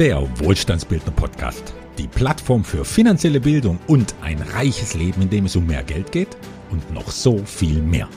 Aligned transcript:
Der 0.00 0.26
Wohlstandsbildner 0.40 1.12
Podcast. 1.12 1.74
Die 1.98 2.08
Plattform 2.08 2.64
für 2.64 2.86
finanzielle 2.86 3.38
Bildung 3.38 3.78
und 3.86 4.14
ein 4.22 4.40
reiches 4.40 4.94
Leben, 4.94 5.20
in 5.20 5.28
dem 5.28 5.44
es 5.44 5.56
um 5.56 5.66
mehr 5.66 5.82
Geld 5.82 6.10
geht 6.10 6.38
und 6.70 6.90
noch 6.90 7.10
so 7.10 7.36
viel 7.36 7.82
mehr. 7.82 8.08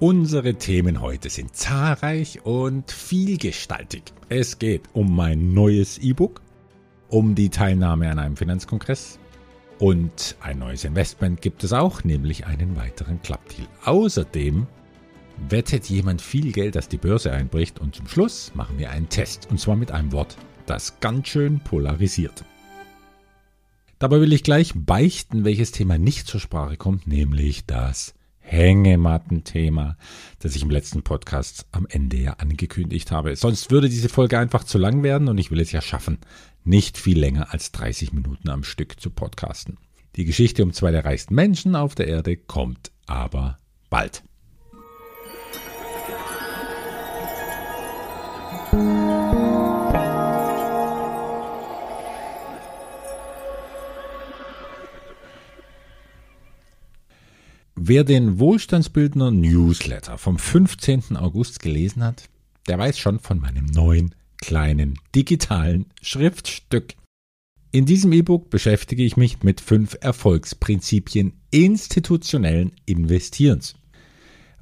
Unsere 0.00 0.54
Themen 0.54 1.00
heute 1.00 1.30
sind 1.30 1.54
zahlreich 1.54 2.44
und 2.44 2.90
vielgestaltig. 2.90 4.02
Es 4.28 4.58
geht 4.58 4.82
um 4.92 5.14
mein 5.14 5.54
neues 5.54 5.98
E-Book, 5.98 6.42
um 7.10 7.36
die 7.36 7.48
Teilnahme 7.48 8.10
an 8.10 8.18
einem 8.18 8.36
Finanzkongress 8.36 9.20
und 9.78 10.34
ein 10.40 10.58
neues 10.58 10.82
Investment 10.82 11.40
gibt 11.40 11.62
es 11.62 11.72
auch, 11.72 12.02
nämlich 12.02 12.46
einen 12.46 12.74
weiteren 12.74 13.22
Klappdeal. 13.22 13.68
Außerdem 13.84 14.66
wettet 15.48 15.88
jemand 15.88 16.22
viel 16.22 16.52
Geld, 16.52 16.76
dass 16.76 16.88
die 16.88 16.96
Börse 16.96 17.32
einbricht 17.32 17.78
und 17.78 17.94
zum 17.94 18.08
Schluss 18.08 18.52
machen 18.54 18.78
wir 18.78 18.90
einen 18.90 19.08
Test 19.08 19.48
und 19.50 19.60
zwar 19.60 19.76
mit 19.76 19.90
einem 19.90 20.12
Wort, 20.12 20.36
das 20.66 21.00
ganz 21.00 21.28
schön 21.28 21.60
polarisiert. 21.60 22.44
Dabei 23.98 24.20
will 24.20 24.32
ich 24.32 24.42
gleich 24.42 24.72
beichten, 24.74 25.44
welches 25.44 25.70
Thema 25.72 25.98
nicht 25.98 26.26
zur 26.26 26.40
Sprache 26.40 26.76
kommt, 26.76 27.06
nämlich 27.06 27.64
das 27.66 28.14
Hängematten-Thema, 28.40 29.96
das 30.38 30.54
ich 30.54 30.62
im 30.62 30.70
letzten 30.70 31.02
Podcast 31.02 31.66
am 31.72 31.86
Ende 31.88 32.18
ja 32.18 32.34
angekündigt 32.34 33.10
habe. 33.10 33.34
Sonst 33.36 33.70
würde 33.70 33.88
diese 33.88 34.08
Folge 34.08 34.38
einfach 34.38 34.64
zu 34.64 34.78
lang 34.78 35.02
werden 35.02 35.28
und 35.28 35.38
ich 35.38 35.50
will 35.50 35.60
es 35.60 35.72
ja 35.72 35.80
schaffen, 35.80 36.18
nicht 36.64 36.98
viel 36.98 37.18
länger 37.18 37.52
als 37.52 37.72
30 37.72 38.12
Minuten 38.12 38.50
am 38.50 38.64
Stück 38.64 39.00
zu 39.00 39.10
podcasten. 39.10 39.78
Die 40.16 40.24
Geschichte 40.24 40.62
um 40.62 40.72
zwei 40.72 40.90
der 40.90 41.04
reichsten 41.04 41.34
Menschen 41.34 41.74
auf 41.74 41.94
der 41.94 42.06
Erde 42.06 42.36
kommt 42.36 42.92
aber 43.06 43.58
bald. 43.90 44.22
Wer 57.86 58.02
den 58.02 58.38
Wohlstandsbildner 58.38 59.30
Newsletter 59.30 60.16
vom 60.16 60.38
15. 60.38 61.16
August 61.16 61.60
gelesen 61.60 62.02
hat, 62.02 62.30
der 62.66 62.78
weiß 62.78 62.98
schon 62.98 63.20
von 63.20 63.38
meinem 63.38 63.66
neuen 63.66 64.14
kleinen 64.40 64.98
digitalen 65.14 65.86
Schriftstück. 66.00 66.94
In 67.72 67.84
diesem 67.84 68.12
E-Book 68.12 68.48
beschäftige 68.48 69.04
ich 69.04 69.18
mich 69.18 69.42
mit 69.42 69.60
fünf 69.60 69.98
Erfolgsprinzipien 70.00 71.34
institutionellen 71.50 72.72
Investierens, 72.86 73.74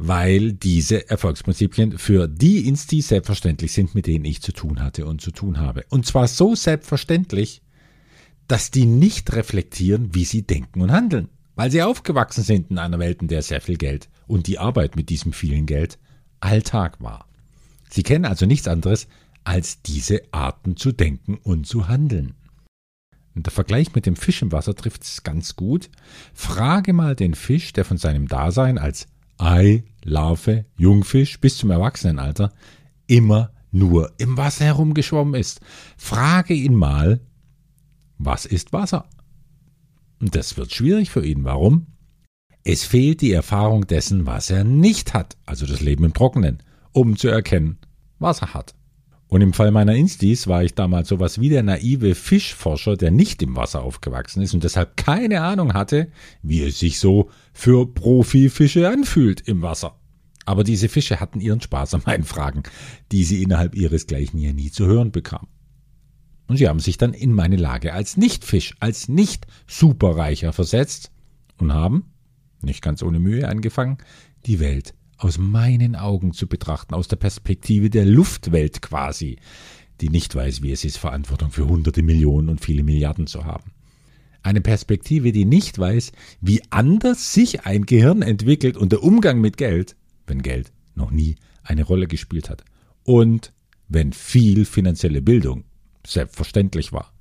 weil 0.06 0.52
diese 0.52 1.08
Erfolgsprinzipien 1.08 1.98
für 1.98 2.28
die 2.28 2.66
Instis 2.68 3.08
selbstverständlich 3.08 3.72
sind, 3.72 3.94
mit 3.94 4.06
denen 4.06 4.24
ich 4.24 4.42
zu 4.42 4.52
tun 4.52 4.80
hatte 4.82 5.06
und 5.06 5.20
zu 5.20 5.30
tun 5.30 5.58
habe. 5.58 5.84
Und 5.90 6.06
zwar 6.06 6.28
so 6.28 6.54
selbstverständlich, 6.54 7.62
dass 8.48 8.70
die 8.70 8.86
nicht 8.86 9.32
reflektieren, 9.32 10.14
wie 10.14 10.24
sie 10.24 10.42
denken 10.42 10.80
und 10.80 10.92
handeln 10.92 11.28
weil 11.54 11.70
sie 11.70 11.82
aufgewachsen 11.82 12.44
sind 12.44 12.70
in 12.70 12.78
einer 12.78 12.98
Welt, 12.98 13.22
in 13.22 13.28
der 13.28 13.42
sehr 13.42 13.60
viel 13.60 13.76
Geld 13.76 14.08
und 14.26 14.46
die 14.46 14.58
Arbeit 14.58 14.96
mit 14.96 15.10
diesem 15.10 15.32
vielen 15.32 15.66
Geld 15.66 15.98
Alltag 16.40 17.00
war. 17.00 17.28
Sie 17.90 18.02
kennen 18.02 18.24
also 18.24 18.46
nichts 18.46 18.68
anderes 18.68 19.06
als 19.44 19.82
diese 19.82 20.22
Arten 20.30 20.76
zu 20.76 20.92
denken 20.92 21.38
und 21.42 21.66
zu 21.66 21.88
handeln. 21.88 22.34
Und 23.34 23.46
der 23.46 23.52
Vergleich 23.52 23.94
mit 23.94 24.06
dem 24.06 24.16
Fisch 24.16 24.42
im 24.42 24.52
Wasser 24.52 24.74
trifft 24.74 25.02
es 25.02 25.22
ganz 25.22 25.56
gut. 25.56 25.90
Frage 26.34 26.92
mal 26.92 27.16
den 27.16 27.34
Fisch, 27.34 27.72
der 27.72 27.84
von 27.84 27.96
seinem 27.96 28.28
Dasein 28.28 28.78
als 28.78 29.06
Ei, 29.42 29.82
Larve, 30.04 30.66
Jungfisch 30.76 31.40
bis 31.40 31.58
zum 31.58 31.72
Erwachsenenalter 31.72 32.52
immer 33.08 33.50
nur 33.72 34.12
im 34.18 34.36
Wasser 34.36 34.66
herumgeschwommen 34.66 35.34
ist. 35.34 35.60
Frage 35.96 36.54
ihn 36.54 36.76
mal, 36.76 37.20
was 38.18 38.46
ist 38.46 38.72
Wasser? 38.72 39.08
Das 40.20 40.56
wird 40.56 40.72
schwierig 40.72 41.10
für 41.10 41.26
ihn. 41.26 41.42
Warum? 41.42 41.88
Es 42.62 42.84
fehlt 42.84 43.20
die 43.20 43.32
Erfahrung 43.32 43.88
dessen, 43.88 44.26
was 44.26 44.48
er 44.48 44.62
nicht 44.62 45.12
hat, 45.12 45.36
also 45.44 45.66
das 45.66 45.80
Leben 45.80 46.04
im 46.04 46.14
Trockenen, 46.14 46.62
um 46.92 47.16
zu 47.16 47.26
erkennen, 47.26 47.78
was 48.20 48.42
er 48.42 48.54
hat. 48.54 48.76
Und 49.32 49.40
im 49.40 49.54
Fall 49.54 49.70
meiner 49.70 49.94
Instis 49.94 50.46
war 50.46 50.62
ich 50.62 50.74
damals 50.74 51.08
sowas 51.08 51.40
wie 51.40 51.48
der 51.48 51.62
naive 51.62 52.14
Fischforscher, 52.14 52.98
der 52.98 53.10
nicht 53.10 53.40
im 53.40 53.56
Wasser 53.56 53.82
aufgewachsen 53.82 54.42
ist 54.42 54.52
und 54.52 54.62
deshalb 54.62 54.98
keine 54.98 55.40
Ahnung 55.40 55.72
hatte, 55.72 56.08
wie 56.42 56.62
es 56.62 56.78
sich 56.78 56.98
so 56.98 57.30
für 57.54 57.86
Profifische 57.86 58.86
anfühlt 58.90 59.40
im 59.48 59.62
Wasser. 59.62 59.98
Aber 60.44 60.64
diese 60.64 60.90
Fische 60.90 61.18
hatten 61.18 61.40
ihren 61.40 61.62
Spaß 61.62 61.94
an 61.94 62.02
meinen 62.04 62.24
Fragen, 62.24 62.64
die 63.10 63.24
sie 63.24 63.42
innerhalb 63.42 63.74
ihresgleichen 63.74 64.38
ja 64.38 64.52
nie 64.52 64.70
zu 64.70 64.84
hören 64.84 65.12
bekamen. 65.12 65.48
Und 66.46 66.58
sie 66.58 66.68
haben 66.68 66.80
sich 66.80 66.98
dann 66.98 67.14
in 67.14 67.32
meine 67.32 67.56
Lage 67.56 67.94
als 67.94 68.18
Nicht-Fisch, 68.18 68.74
als 68.80 69.08
Nicht-Superreicher 69.08 70.52
versetzt 70.52 71.10
und 71.56 71.72
haben, 71.72 72.12
nicht 72.60 72.82
ganz 72.82 73.02
ohne 73.02 73.18
Mühe 73.18 73.48
angefangen, 73.48 73.96
die 74.44 74.60
Welt 74.60 74.92
aus 75.22 75.38
meinen 75.38 75.94
Augen 75.94 76.32
zu 76.32 76.48
betrachten, 76.48 76.94
aus 76.94 77.06
der 77.06 77.16
Perspektive 77.16 77.90
der 77.90 78.04
Luftwelt 78.04 78.82
quasi, 78.82 79.36
die 80.00 80.08
nicht 80.08 80.34
weiß, 80.34 80.62
wie 80.62 80.72
es 80.72 80.84
ist, 80.84 80.98
Verantwortung 80.98 81.50
für 81.50 81.66
hunderte 81.68 82.02
Millionen 82.02 82.48
und 82.48 82.60
viele 82.60 82.82
Milliarden 82.82 83.28
zu 83.28 83.44
haben. 83.44 83.70
Eine 84.42 84.60
Perspektive, 84.60 85.30
die 85.30 85.44
nicht 85.44 85.78
weiß, 85.78 86.10
wie 86.40 86.62
anders 86.70 87.32
sich 87.32 87.64
ein 87.64 87.86
Gehirn 87.86 88.22
entwickelt 88.22 88.76
und 88.76 88.90
der 88.90 89.04
Umgang 89.04 89.40
mit 89.40 89.56
Geld, 89.56 89.94
wenn 90.26 90.42
Geld 90.42 90.72
noch 90.96 91.12
nie 91.12 91.36
eine 91.62 91.84
Rolle 91.84 92.08
gespielt 92.08 92.50
hat. 92.50 92.64
Und 93.04 93.52
wenn 93.88 94.12
viel 94.12 94.64
finanzielle 94.64 95.22
Bildung 95.22 95.64
selbstverständlich 96.04 96.92
war. 96.92 97.11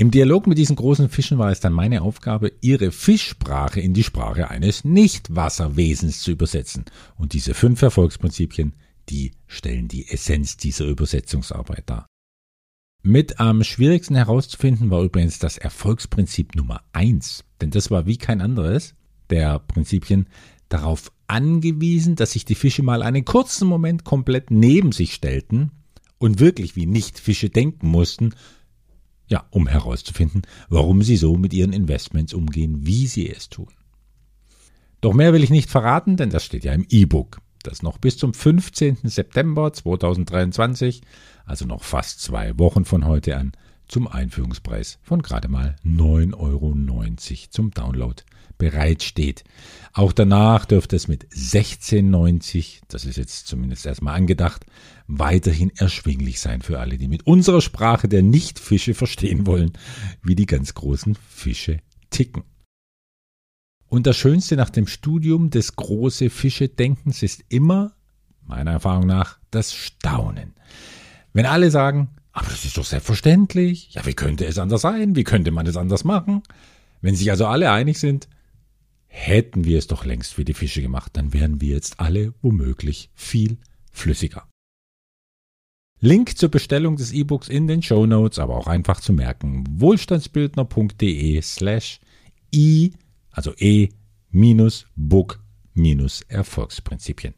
Im 0.00 0.10
Dialog 0.10 0.46
mit 0.46 0.56
diesen 0.56 0.76
großen 0.76 1.10
Fischen 1.10 1.36
war 1.36 1.50
es 1.50 1.60
dann 1.60 1.74
meine 1.74 2.00
Aufgabe, 2.00 2.54
ihre 2.62 2.90
Fischsprache 2.90 3.80
in 3.80 3.92
die 3.92 4.02
Sprache 4.02 4.48
eines 4.48 4.82
Nicht-Wasserwesens 4.82 6.22
zu 6.22 6.30
übersetzen. 6.30 6.86
Und 7.18 7.34
diese 7.34 7.52
fünf 7.52 7.82
Erfolgsprinzipien, 7.82 8.72
die 9.10 9.32
stellen 9.46 9.88
die 9.88 10.08
Essenz 10.08 10.56
dieser 10.56 10.86
Übersetzungsarbeit 10.86 11.82
dar. 11.84 12.06
Mit 13.02 13.40
am 13.40 13.62
schwierigsten 13.62 14.14
herauszufinden 14.14 14.88
war 14.88 15.02
übrigens 15.02 15.38
das 15.38 15.58
Erfolgsprinzip 15.58 16.54
Nummer 16.54 16.80
eins, 16.94 17.44
denn 17.60 17.70
das 17.70 17.90
war 17.90 18.06
wie 18.06 18.16
kein 18.16 18.40
anderes 18.40 18.94
der 19.28 19.58
Prinzipien 19.58 20.28
darauf 20.70 21.12
angewiesen, 21.26 22.16
dass 22.16 22.30
sich 22.30 22.46
die 22.46 22.54
Fische 22.54 22.82
mal 22.82 23.02
einen 23.02 23.26
kurzen 23.26 23.68
Moment 23.68 24.04
komplett 24.04 24.50
neben 24.50 24.92
sich 24.92 25.12
stellten 25.12 25.72
und 26.16 26.40
wirklich 26.40 26.74
wie 26.74 26.86
Nicht-Fische 26.86 27.50
denken 27.50 27.88
mussten, 27.88 28.34
ja, 29.30 29.46
um 29.50 29.66
herauszufinden, 29.66 30.42
warum 30.68 31.02
sie 31.02 31.16
so 31.16 31.36
mit 31.36 31.54
ihren 31.54 31.72
Investments 31.72 32.34
umgehen, 32.34 32.84
wie 32.86 33.06
sie 33.06 33.30
es 33.30 33.48
tun. 33.48 33.68
Doch 35.00 35.14
mehr 35.14 35.32
will 35.32 35.44
ich 35.44 35.50
nicht 35.50 35.70
verraten, 35.70 36.16
denn 36.16 36.30
das 36.30 36.44
steht 36.44 36.64
ja 36.64 36.72
im 36.72 36.84
E-Book, 36.90 37.40
das 37.62 37.82
noch 37.82 37.98
bis 37.98 38.18
zum 38.18 38.34
15. 38.34 38.98
September 39.04 39.72
2023, 39.72 41.00
also 41.46 41.64
noch 41.64 41.84
fast 41.84 42.20
zwei 42.20 42.58
Wochen 42.58 42.84
von 42.84 43.06
heute 43.06 43.36
an, 43.36 43.52
zum 43.90 44.06
Einführungspreis 44.06 44.98
von 45.02 45.20
gerade 45.22 45.48
mal 45.48 45.76
9,90 45.84 46.34
Euro 46.34 46.76
zum 47.50 47.70
Download 47.72 48.22
bereitsteht. 48.56 49.42
Auch 49.92 50.12
danach 50.12 50.66
dürfte 50.66 50.94
es 50.94 51.08
mit 51.08 51.26
16,90, 51.28 52.82
das 52.88 53.04
ist 53.04 53.16
jetzt 53.16 53.48
zumindest 53.48 53.86
erstmal 53.86 54.14
angedacht, 54.14 54.64
weiterhin 55.08 55.70
erschwinglich 55.76 56.40
sein 56.40 56.62
für 56.62 56.78
alle, 56.78 56.98
die 56.98 57.08
mit 57.08 57.26
unserer 57.26 57.60
Sprache 57.60 58.06
der 58.06 58.22
Nicht-Fische 58.22 58.94
verstehen 58.94 59.46
wollen, 59.46 59.72
wie 60.22 60.36
die 60.36 60.46
ganz 60.46 60.74
großen 60.74 61.16
Fische 61.28 61.80
ticken. 62.10 62.44
Und 63.88 64.06
das 64.06 64.16
Schönste 64.16 64.54
nach 64.54 64.70
dem 64.70 64.86
Studium 64.86 65.50
des 65.50 65.74
große 65.74 66.30
Fische-Denkens 66.30 67.24
ist 67.24 67.42
immer, 67.48 67.96
meiner 68.46 68.70
Erfahrung 68.70 69.06
nach, 69.06 69.40
das 69.50 69.74
Staunen. 69.74 70.54
Wenn 71.32 71.46
alle 71.46 71.72
sagen, 71.72 72.10
aber 72.32 72.48
das 72.50 72.64
ist 72.64 72.76
doch 72.76 72.84
selbstverständlich, 72.84 73.92
ja, 73.92 74.06
wie 74.06 74.14
könnte 74.14 74.46
es 74.46 74.58
anders 74.58 74.82
sein, 74.82 75.16
wie 75.16 75.24
könnte 75.24 75.50
man 75.50 75.66
es 75.66 75.76
anders 75.76 76.04
machen? 76.04 76.42
Wenn 77.00 77.16
sich 77.16 77.30
also 77.30 77.46
alle 77.46 77.72
einig 77.72 77.98
sind, 77.98 78.28
hätten 79.06 79.64
wir 79.64 79.78
es 79.78 79.88
doch 79.88 80.04
längst 80.04 80.38
wie 80.38 80.44
die 80.44 80.54
Fische 80.54 80.82
gemacht, 80.82 81.16
dann 81.16 81.32
wären 81.32 81.60
wir 81.60 81.70
jetzt 81.70 81.98
alle 81.98 82.32
womöglich 82.42 83.10
viel 83.14 83.58
flüssiger. 83.90 84.46
Link 85.98 86.38
zur 86.38 86.48
Bestellung 86.48 86.96
des 86.96 87.12
E-Books 87.12 87.48
in 87.48 87.66
den 87.66 87.82
Show 87.82 88.06
Notes, 88.06 88.38
aber 88.38 88.56
auch 88.56 88.68
einfach 88.68 89.00
zu 89.00 89.12
merken, 89.12 89.64
wohlstandsbildner.de 89.68 91.42
slash 91.42 92.00
i, 92.54 92.92
also 93.32 93.52
e 93.58 93.88
minus 94.30 94.86
book 94.96 95.40
minus 95.74 96.22
Erfolgsprinzipien. 96.22 97.34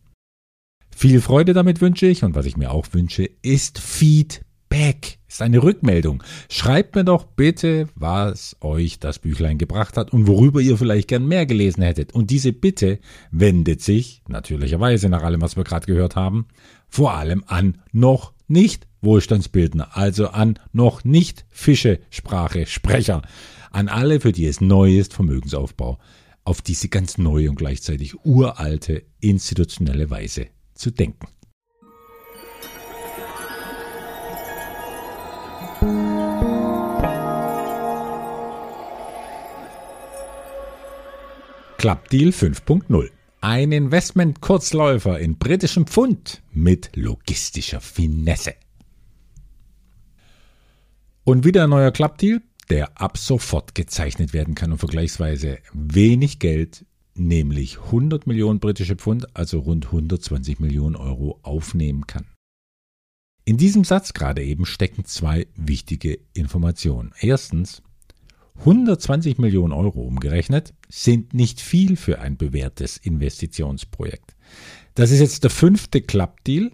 Viel 0.94 1.20
Freude 1.20 1.54
damit 1.54 1.80
wünsche 1.80 2.06
ich 2.06 2.22
und 2.22 2.34
was 2.34 2.46
ich 2.46 2.56
mir 2.56 2.70
auch 2.70 2.86
wünsche, 2.92 3.24
ist 3.42 3.78
Feedback 3.78 4.51
Feedback, 4.72 5.18
ist 5.28 5.42
eine 5.42 5.62
Rückmeldung. 5.62 6.22
Schreibt 6.48 6.94
mir 6.94 7.04
doch 7.04 7.24
bitte, 7.24 7.88
was 7.94 8.56
euch 8.62 8.98
das 8.98 9.18
Büchlein 9.18 9.58
gebracht 9.58 9.98
hat 9.98 10.14
und 10.14 10.26
worüber 10.26 10.62
ihr 10.62 10.78
vielleicht 10.78 11.08
gern 11.08 11.26
mehr 11.26 11.44
gelesen 11.44 11.82
hättet. 11.82 12.14
Und 12.14 12.30
diese 12.30 12.54
Bitte 12.54 12.98
wendet 13.30 13.82
sich, 13.82 14.22
natürlicherweise 14.28 15.10
nach 15.10 15.22
allem, 15.22 15.42
was 15.42 15.56
wir 15.56 15.64
gerade 15.64 15.86
gehört 15.86 16.16
haben, 16.16 16.46
vor 16.88 17.12
allem 17.12 17.44
an 17.46 17.82
noch 17.92 18.32
nicht 18.48 18.86
Wohlstandsbildner, 19.02 19.94
also 19.94 20.28
an 20.28 20.58
noch 20.72 21.04
nicht 21.04 21.44
Fischesprache 21.50 22.64
Sprecher, 22.64 23.20
an 23.72 23.88
alle, 23.88 24.20
für 24.20 24.32
die 24.32 24.46
es 24.46 24.62
neu 24.62 24.96
ist, 24.98 25.12
Vermögensaufbau, 25.12 25.98
auf 26.44 26.62
diese 26.62 26.88
ganz 26.88 27.18
neue 27.18 27.50
und 27.50 27.56
gleichzeitig 27.56 28.24
uralte 28.24 29.02
institutionelle 29.20 30.08
Weise 30.08 30.46
zu 30.74 30.90
denken. 30.90 31.26
Clubdeal 41.82 42.28
5.0. 42.28 43.10
Ein 43.40 43.72
Investment-Kurzläufer 43.72 45.18
in 45.18 45.36
britischem 45.36 45.88
Pfund 45.88 46.40
mit 46.52 46.94
logistischer 46.94 47.80
Finesse. 47.80 48.54
Und 51.24 51.44
wieder 51.44 51.64
ein 51.64 51.70
neuer 51.70 51.90
Clubdeal, 51.90 52.40
der 52.70 53.00
ab 53.00 53.18
sofort 53.18 53.74
gezeichnet 53.74 54.32
werden 54.32 54.54
kann 54.54 54.70
und 54.70 54.78
vergleichsweise 54.78 55.58
wenig 55.72 56.38
Geld, 56.38 56.86
nämlich 57.16 57.80
100 57.80 58.28
Millionen 58.28 58.60
britische 58.60 58.94
Pfund, 58.94 59.36
also 59.36 59.58
rund 59.58 59.86
120 59.86 60.60
Millionen 60.60 60.94
Euro 60.94 61.40
aufnehmen 61.42 62.06
kann. 62.06 62.26
In 63.44 63.56
diesem 63.56 63.82
Satz 63.82 64.12
gerade 64.12 64.44
eben 64.44 64.66
stecken 64.66 65.04
zwei 65.04 65.48
wichtige 65.56 66.20
Informationen. 66.32 67.12
Erstens, 67.18 67.82
120 68.62 69.38
Millionen 69.38 69.72
Euro 69.72 70.02
umgerechnet 70.02 70.72
sind 70.88 71.34
nicht 71.34 71.60
viel 71.60 71.96
für 71.96 72.20
ein 72.20 72.36
bewährtes 72.36 72.96
Investitionsprojekt. 72.96 74.36
Das 74.94 75.10
ist 75.10 75.18
jetzt 75.18 75.42
der 75.42 75.50
fünfte 75.50 76.00
Club-Deal. 76.00 76.70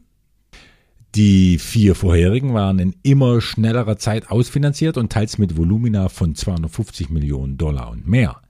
Die 1.15 1.57
vier 1.57 1.95
vorherigen 1.95 2.53
waren 2.53 2.79
in 2.79 2.95
immer 3.03 3.41
schnellerer 3.41 3.97
Zeit 3.97 4.31
ausfinanziert 4.31 4.99
und 4.99 5.11
teils 5.11 5.39
mit 5.39 5.57
Volumina 5.57 6.11
von 6.11 6.35
250 6.35 7.09
Millionen 7.09 7.57
Dollar 7.57 7.91
und 7.91 8.07
mehr. 8.07 8.43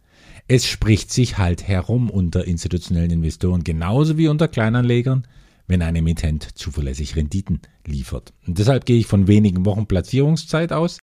Es 0.48 0.66
spricht 0.66 1.12
sich 1.12 1.38
halt 1.38 1.62
herum 1.62 2.10
unter 2.10 2.44
institutionellen 2.44 3.12
Investoren 3.12 3.62
genauso 3.62 4.18
wie 4.18 4.26
unter 4.26 4.48
Kleinanlegern, 4.48 5.28
wenn 5.68 5.82
ein 5.82 5.94
Emittent 5.94 6.58
zuverlässig 6.58 7.14
Renditen 7.14 7.60
liefert. 7.86 8.32
Und 8.48 8.58
deshalb 8.58 8.84
gehe 8.84 8.98
ich 8.98 9.06
von 9.06 9.28
wenigen 9.28 9.64
Wochen 9.64 9.86
Platzierungszeit 9.86 10.72
aus, 10.72 10.98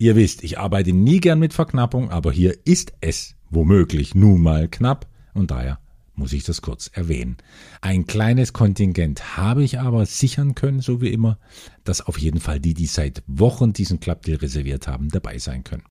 Ihr 0.00 0.16
wisst, 0.16 0.42
ich 0.44 0.58
arbeite 0.58 0.94
nie 0.94 1.20
gern 1.20 1.38
mit 1.38 1.52
Verknappung, 1.52 2.10
aber 2.10 2.32
hier 2.32 2.56
ist 2.64 2.94
es 3.02 3.34
womöglich 3.50 4.14
nun 4.14 4.40
mal 4.40 4.66
knapp 4.66 5.06
und 5.34 5.50
daher 5.50 5.78
muss 6.14 6.32
ich 6.32 6.42
das 6.42 6.62
kurz 6.62 6.86
erwähnen. 6.90 7.36
Ein 7.82 8.06
kleines 8.06 8.54
Kontingent 8.54 9.36
habe 9.36 9.62
ich 9.62 9.78
aber 9.78 10.06
sichern 10.06 10.54
können, 10.54 10.80
so 10.80 11.02
wie 11.02 11.12
immer, 11.12 11.38
dass 11.84 12.00
auf 12.00 12.18
jeden 12.18 12.40
Fall 12.40 12.60
die, 12.60 12.72
die 12.72 12.86
seit 12.86 13.22
Wochen 13.26 13.74
diesen 13.74 14.00
Clubdeal 14.00 14.38
reserviert 14.38 14.88
haben, 14.88 15.10
dabei 15.10 15.36
sein 15.36 15.64
können. 15.64 15.84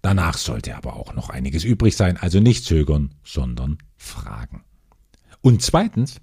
Danach 0.00 0.38
sollte 0.38 0.76
aber 0.76 0.94
auch 0.94 1.12
noch 1.14 1.28
einiges 1.28 1.64
übrig 1.64 1.96
sein, 1.96 2.16
also 2.16 2.38
nicht 2.38 2.64
zögern, 2.64 3.16
sondern 3.24 3.78
fragen. 3.96 4.62
Und 5.40 5.60
zweitens, 5.60 6.20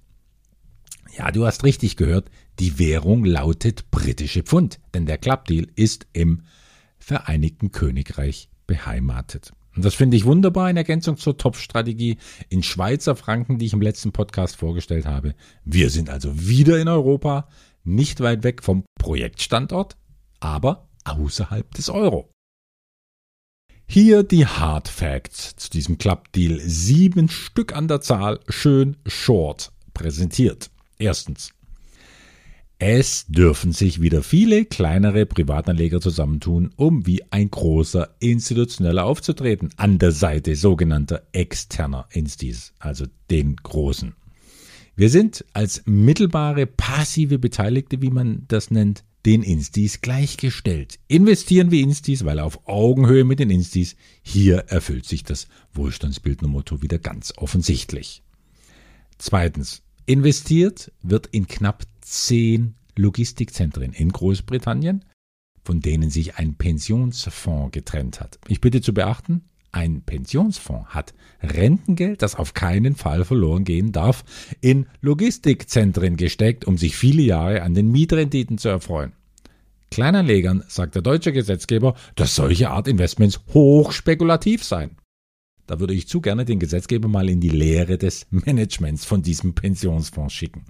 ja, 1.18 1.30
du 1.30 1.46
hast 1.46 1.66
richtig 1.66 1.98
gehört, 1.98 2.32
die 2.60 2.80
Währung 2.80 3.26
lautet 3.26 3.92
britische 3.92 4.44
Pfund, 4.44 4.80
denn 4.94 5.06
der 5.06 5.18
Clubdeal 5.18 5.68
ist 5.76 6.08
im 6.14 6.44
Vereinigten 7.04 7.74
Königreich 7.74 8.48
beheimatet. 8.66 9.52
Und 9.76 9.84
das 9.84 9.94
finde 9.94 10.16
ich 10.16 10.24
wunderbar 10.24 10.70
in 10.70 10.78
Ergänzung 10.78 11.18
zur 11.18 11.38
Top-Strategie 11.38 12.18
in 12.48 12.64
Schweizer 12.64 13.18
Franken, 13.18 13.58
die 13.58 13.66
ich 13.66 13.74
im 13.74 13.82
letzten 13.82 14.14
Podcast 14.14 14.56
vorgestellt 14.56 15.06
habe. 15.06 15.36
Wir 15.66 15.90
sind 15.90 16.10
also 16.10 16.48
wieder 16.48 16.80
in 16.80 16.88
Europa, 16.88 17.50
nicht 17.84 18.22
weit 18.22 18.44
weg 18.44 18.64
vom 18.64 18.86
Projektstandort, 18.98 19.98
aber 20.40 20.88
außerhalb 21.04 21.70
des 21.74 21.90
Euro. 21.90 22.32
Hier 23.86 24.24
die 24.24 24.46
Hard 24.46 24.88
Facts 24.88 25.58
zu 25.58 25.70
diesem 25.72 25.98
Club 25.98 26.32
Deal. 26.32 26.58
Sieben 26.62 27.28
Stück 27.28 27.76
an 27.76 27.90
der 27.90 28.00
Zahl, 28.00 28.40
schön 28.48 28.96
short 29.06 29.74
präsentiert. 29.94 30.72
Erstens. 31.00 31.52
Es 32.86 33.28
dürfen 33.28 33.72
sich 33.72 34.02
wieder 34.02 34.22
viele 34.24 34.66
kleinere 34.66 35.26
Privatanleger 35.26 36.02
zusammentun, 36.02 36.74
um 36.76 37.08
wie 37.08 37.24
ein 37.32 37.50
großer 37.50 38.14
Institutioneller 38.20 39.06
aufzutreten, 39.06 39.70
an 39.78 40.00
der 40.00 40.12
Seite 40.12 40.58
sogenannter 40.58 41.24
externer 41.32 42.10
Instis, 42.12 42.74
also 42.80 43.06
den 43.32 43.56
großen. 43.56 44.16
Wir 44.98 45.10
sind 45.10 45.46
als 45.54 45.84
mittelbare 45.86 46.66
passive 46.68 47.40
Beteiligte, 47.40 48.02
wie 48.02 48.10
man 48.10 48.44
das 48.50 48.70
nennt, 48.70 49.06
den 49.26 49.44
Instis 49.44 50.02
gleichgestellt. 50.02 51.00
Investieren 51.08 51.72
wie 51.72 51.80
Instis, 51.80 52.26
weil 52.26 52.40
auf 52.40 52.68
Augenhöhe 52.68 53.24
mit 53.24 53.40
den 53.40 53.50
Instis. 53.50 53.96
Hier 54.22 54.58
erfüllt 54.68 55.06
sich 55.06 55.24
das 55.24 55.48
Wohlstandsbildner-Motto 55.74 56.82
wieder 56.82 57.00
ganz 57.00 57.32
offensichtlich. 57.38 58.24
Zweitens. 59.20 59.84
Investiert 60.06 60.92
wird 61.02 61.28
in 61.28 61.48
knapp 61.48 61.84
zehn 62.02 62.76
Logistikzentren 62.98 63.94
in 63.94 64.12
Großbritannien, 64.12 65.06
von 65.64 65.80
denen 65.80 66.10
sich 66.10 66.36
ein 66.36 66.56
Pensionsfonds 66.56 67.72
getrennt 67.72 68.20
hat. 68.20 68.38
Ich 68.50 68.60
bitte 68.60 68.82
zu 68.82 68.94
beachten, 68.94 69.46
ein 69.72 70.02
Pensionsfonds 70.02 70.90
hat 70.90 71.14
Rentengeld, 71.42 72.22
das 72.22 72.36
auf 72.36 72.54
keinen 72.54 72.96
Fall 72.96 73.24
verloren 73.24 73.64
gehen 73.64 73.94
darf, 73.94 74.26
in 74.60 74.88
Logistikzentren 75.02 76.18
gesteckt, 76.18 76.66
um 76.66 76.78
sich 76.78 76.98
viele 76.98 77.24
Jahre 77.24 77.62
an 77.62 77.74
den 77.74 77.90
Mietrenditen 77.90 78.58
zu 78.58 78.68
erfreuen. 78.68 79.14
Kleinanlegern 79.90 80.64
sagt 80.68 80.96
der 80.96 81.02
deutsche 81.02 81.32
Gesetzgeber, 81.32 81.96
dass 82.16 82.36
solche 82.36 82.72
Art 82.72 82.88
Investments 82.88 83.40
hochspekulativ 83.54 84.64
seien. 84.64 84.98
Da 85.66 85.80
würde 85.80 85.94
ich 85.94 86.08
zu 86.08 86.20
gerne 86.20 86.46
den 86.46 86.60
Gesetzgeber 86.60 87.08
mal 87.08 87.30
in 87.30 87.40
die 87.40 87.50
Lehre 87.50 87.98
des 87.98 88.28
Managements 88.32 89.06
von 89.06 89.22
diesem 89.22 89.54
Pensionsfonds 89.54 90.34
schicken. 90.34 90.66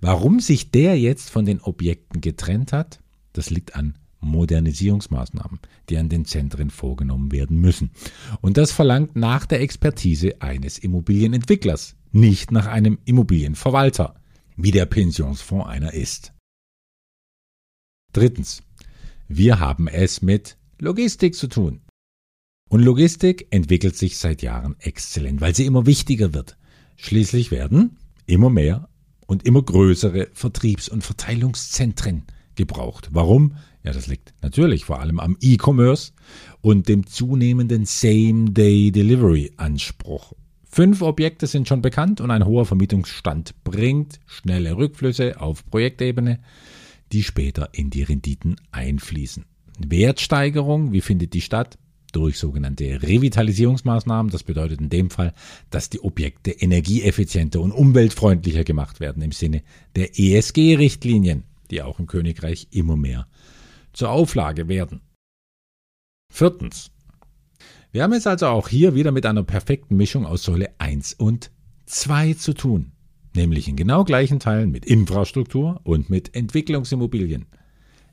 Warum 0.00 0.40
sich 0.40 0.70
der 0.70 0.98
jetzt 0.98 1.30
von 1.30 1.44
den 1.44 1.60
Objekten 1.60 2.20
getrennt 2.20 2.72
hat, 2.72 3.00
das 3.32 3.50
liegt 3.50 3.74
an 3.74 3.98
Modernisierungsmaßnahmen, 4.20 5.60
die 5.88 5.98
an 5.98 6.08
den 6.08 6.24
Zentren 6.24 6.70
vorgenommen 6.70 7.32
werden 7.32 7.60
müssen. 7.60 7.90
Und 8.40 8.56
das 8.56 8.72
verlangt 8.72 9.16
nach 9.16 9.46
der 9.46 9.60
Expertise 9.60 10.40
eines 10.40 10.78
Immobilienentwicklers, 10.78 11.96
nicht 12.12 12.50
nach 12.50 12.66
einem 12.66 12.98
Immobilienverwalter, 13.04 14.14
wie 14.56 14.70
der 14.70 14.86
Pensionsfonds 14.86 15.66
einer 15.66 15.92
ist. 15.92 16.32
Drittens. 18.12 18.62
Wir 19.28 19.58
haben 19.58 19.88
es 19.88 20.22
mit 20.22 20.56
Logistik 20.78 21.34
zu 21.34 21.48
tun. 21.48 21.80
Und 22.68 22.82
Logistik 22.82 23.46
entwickelt 23.50 23.96
sich 23.96 24.18
seit 24.18 24.42
Jahren 24.42 24.74
exzellent, 24.80 25.40
weil 25.40 25.54
sie 25.54 25.66
immer 25.66 25.86
wichtiger 25.86 26.34
wird. 26.34 26.56
Schließlich 26.96 27.52
werden 27.52 27.96
immer 28.26 28.50
mehr 28.50 28.88
und 29.26 29.46
immer 29.46 29.62
größere 29.62 30.26
Vertriebs- 30.32 30.88
und 30.88 31.04
Verteilungszentren 31.04 32.24
gebraucht. 32.56 33.10
Warum? 33.12 33.54
Ja, 33.84 33.92
das 33.92 34.08
liegt 34.08 34.34
natürlich 34.42 34.84
vor 34.84 34.98
allem 35.00 35.20
am 35.20 35.36
E-Commerce 35.40 36.10
und 36.60 36.88
dem 36.88 37.06
zunehmenden 37.06 37.84
Same-Day-Delivery-Anspruch. 37.84 40.32
Fünf 40.68 41.02
Objekte 41.02 41.46
sind 41.46 41.68
schon 41.68 41.82
bekannt 41.82 42.20
und 42.20 42.32
ein 42.32 42.44
hoher 42.44 42.66
Vermietungsstand 42.66 43.54
bringt 43.62 44.18
schnelle 44.26 44.76
Rückflüsse 44.76 45.40
auf 45.40 45.64
Projektebene, 45.70 46.40
die 47.12 47.22
später 47.22 47.68
in 47.72 47.90
die 47.90 48.02
Renditen 48.02 48.56
einfließen. 48.72 49.44
Wertsteigerung, 49.78 50.90
wie 50.92 51.00
findet 51.00 51.32
die 51.32 51.40
statt? 51.40 51.78
Durch 52.16 52.38
sogenannte 52.38 53.02
Revitalisierungsmaßnahmen. 53.02 54.32
Das 54.32 54.42
bedeutet 54.42 54.80
in 54.80 54.88
dem 54.88 55.10
Fall, 55.10 55.34
dass 55.68 55.90
die 55.90 56.00
Objekte 56.00 56.50
energieeffizienter 56.50 57.60
und 57.60 57.72
umweltfreundlicher 57.72 58.64
gemacht 58.64 59.00
werden 59.00 59.22
im 59.22 59.32
Sinne 59.32 59.62
der 59.96 60.18
ESG-Richtlinien, 60.18 61.44
die 61.70 61.82
auch 61.82 61.98
im 61.98 62.06
Königreich 62.06 62.68
immer 62.70 62.96
mehr 62.96 63.26
zur 63.92 64.08
Auflage 64.08 64.66
werden. 64.66 65.02
Viertens. 66.32 66.90
Wir 67.92 68.02
haben 68.02 68.14
es 68.14 68.26
also 68.26 68.46
auch 68.46 68.68
hier 68.68 68.94
wieder 68.94 69.12
mit 69.12 69.26
einer 69.26 69.42
perfekten 69.42 69.96
Mischung 69.96 70.24
aus 70.24 70.42
Säule 70.42 70.70
1 70.78 71.14
und 71.14 71.50
2 71.84 72.32
zu 72.32 72.54
tun, 72.54 72.92
nämlich 73.34 73.68
in 73.68 73.76
genau 73.76 74.04
gleichen 74.04 74.40
Teilen 74.40 74.70
mit 74.70 74.86
Infrastruktur 74.86 75.80
und 75.84 76.08
mit 76.08 76.34
Entwicklungsimmobilien 76.34 77.44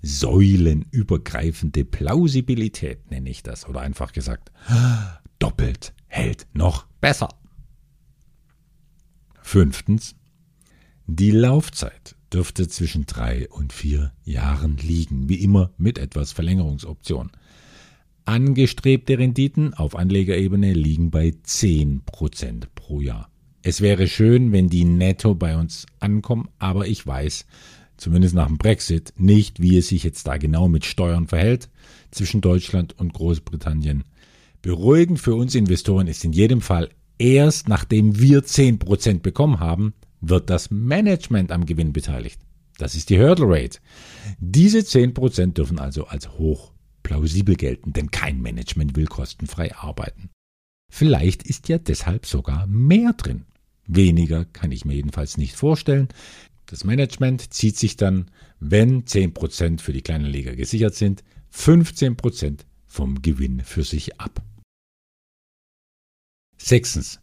säulenübergreifende 0.04 1.86
Plausibilität 1.86 3.10
nenne 3.10 3.30
ich 3.30 3.42
das. 3.42 3.68
Oder 3.68 3.82
einfach 3.82 4.12
gesagt, 4.12 4.52
doppelt 5.40 5.94
hält 6.08 6.46
noch 6.54 6.86
besser. 7.02 7.30
Fünftens, 9.42 10.16
Die 11.08 11.32
Laufzeit 11.32 12.16
dürfte 12.32 12.68
zwischen 12.68 13.06
drei 13.06 13.50
und 13.50 13.74
vier 13.74 14.14
Jahren 14.24 14.78
liegen, 14.78 15.30
wie 15.30 15.42
immer 15.44 15.72
mit 15.78 15.98
etwas 15.98 16.32
Verlängerungsoption. 16.32 17.32
Angestrebte 18.26 19.18
Renditen 19.18 19.74
auf 19.74 19.96
Anlegerebene 19.96 20.74
liegen 20.74 21.12
bei 21.12 21.34
10% 21.46 22.68
pro 22.74 23.02
Jahr. 23.02 23.30
Es 23.62 23.82
wäre 23.82 24.08
schön, 24.08 24.52
wenn 24.52 24.70
die 24.70 24.86
netto 24.86 25.36
bei 25.36 25.58
uns 25.58 25.86
ankommen, 26.00 26.50
aber 26.58 26.88
ich 26.88 27.06
weiß, 27.06 27.46
zumindest 27.98 28.36
nach 28.36 28.48
dem 28.48 28.58
Brexit, 28.58 29.14
nicht, 29.18 29.62
wie 29.62 29.78
es 29.78 29.88
sich 29.88 30.04
jetzt 30.04 30.28
da 30.28 30.38
genau 30.38 30.68
mit 30.68 30.86
Steuern 30.86 31.28
verhält 31.28 31.70
zwischen 32.12 32.42
Deutschland 32.42 32.98
und 33.00 33.14
Großbritannien. 33.14 34.04
Beruhigend 34.62 35.20
für 35.20 35.36
uns 35.36 35.56
Investoren 35.56 36.08
ist 36.08 36.24
in 36.24 36.34
jedem 36.34 36.62
Fall, 36.62 36.90
erst 37.18 37.68
nachdem 37.68 38.20
wir 38.20 38.44
10% 38.44 39.20
bekommen 39.20 39.60
haben, 39.60 39.94
wird 40.22 40.50
das 40.50 40.72
Management 40.72 41.52
am 41.52 41.66
Gewinn 41.66 41.94
beteiligt. 41.94 42.40
Das 42.78 42.96
ist 42.96 43.10
die 43.10 43.20
Hurdle 43.20 43.46
Rate. 43.48 43.80
Diese 44.40 44.80
10% 44.80 45.54
dürfen 45.54 45.80
also 45.80 46.06
als 46.06 46.30
hoch 46.32 46.72
plausibel 47.04 47.56
gelten, 47.56 47.94
denn 47.94 48.10
kein 48.10 48.42
Management 48.42 48.96
will 48.96 49.06
kostenfrei 49.06 49.76
arbeiten. 49.76 50.30
Vielleicht 50.90 51.44
ist 51.44 51.70
ja 51.70 51.78
deshalb 51.78 52.26
sogar 52.26 52.66
mehr 52.68 53.14
drin. 53.14 53.46
Weniger 53.86 54.46
kann 54.46 54.72
ich 54.72 54.86
mir 54.86 54.94
jedenfalls 54.94 55.38
nicht 55.38 55.56
vorstellen. 55.56 56.08
Das 56.66 56.84
Management 56.84 57.54
zieht 57.54 57.78
sich 57.78 57.98
dann, 57.98 58.32
wenn 58.60 59.04
10% 59.04 59.82
für 59.82 59.94
die 59.94 60.02
kleinen 60.02 60.26
Leger 60.26 60.56
gesichert 60.56 60.96
sind, 60.96 61.24
15% 61.54 62.60
vom 62.88 63.22
Gewinn 63.22 63.62
für 63.62 63.84
sich 63.84 64.20
ab. 64.20 64.42
Sechstens. 66.58 67.20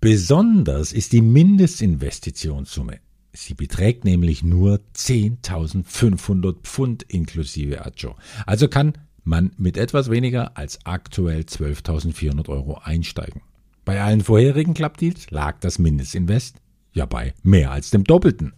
Besonders 0.00 0.92
ist 0.92 1.12
die 1.12 1.20
Mindestinvestitionssumme. 1.20 3.00
Sie 3.32 3.54
beträgt 3.54 4.04
nämlich 4.04 4.42
nur 4.42 4.80
10.500 4.94 6.60
Pfund 6.62 7.02
inklusive 7.02 7.84
Aggio. 7.84 8.16
Also 8.46 8.68
kann 8.68 8.94
man 9.24 9.52
mit 9.58 9.76
etwas 9.76 10.10
weniger 10.10 10.56
als 10.56 10.78
aktuell 10.86 11.42
12.400 11.42 12.48
Euro 12.48 12.78
einsteigen. 12.78 13.42
Bei 13.84 14.00
allen 14.00 14.22
vorherigen 14.22 14.74
Klappdeals 14.74 15.30
lag 15.30 15.58
das 15.60 15.78
Mindestinvest 15.78 16.56
ja 16.98 17.06
bei 17.06 17.34
mehr 17.42 17.70
als 17.70 17.90
dem 17.90 18.04
Doppelten. 18.04 18.52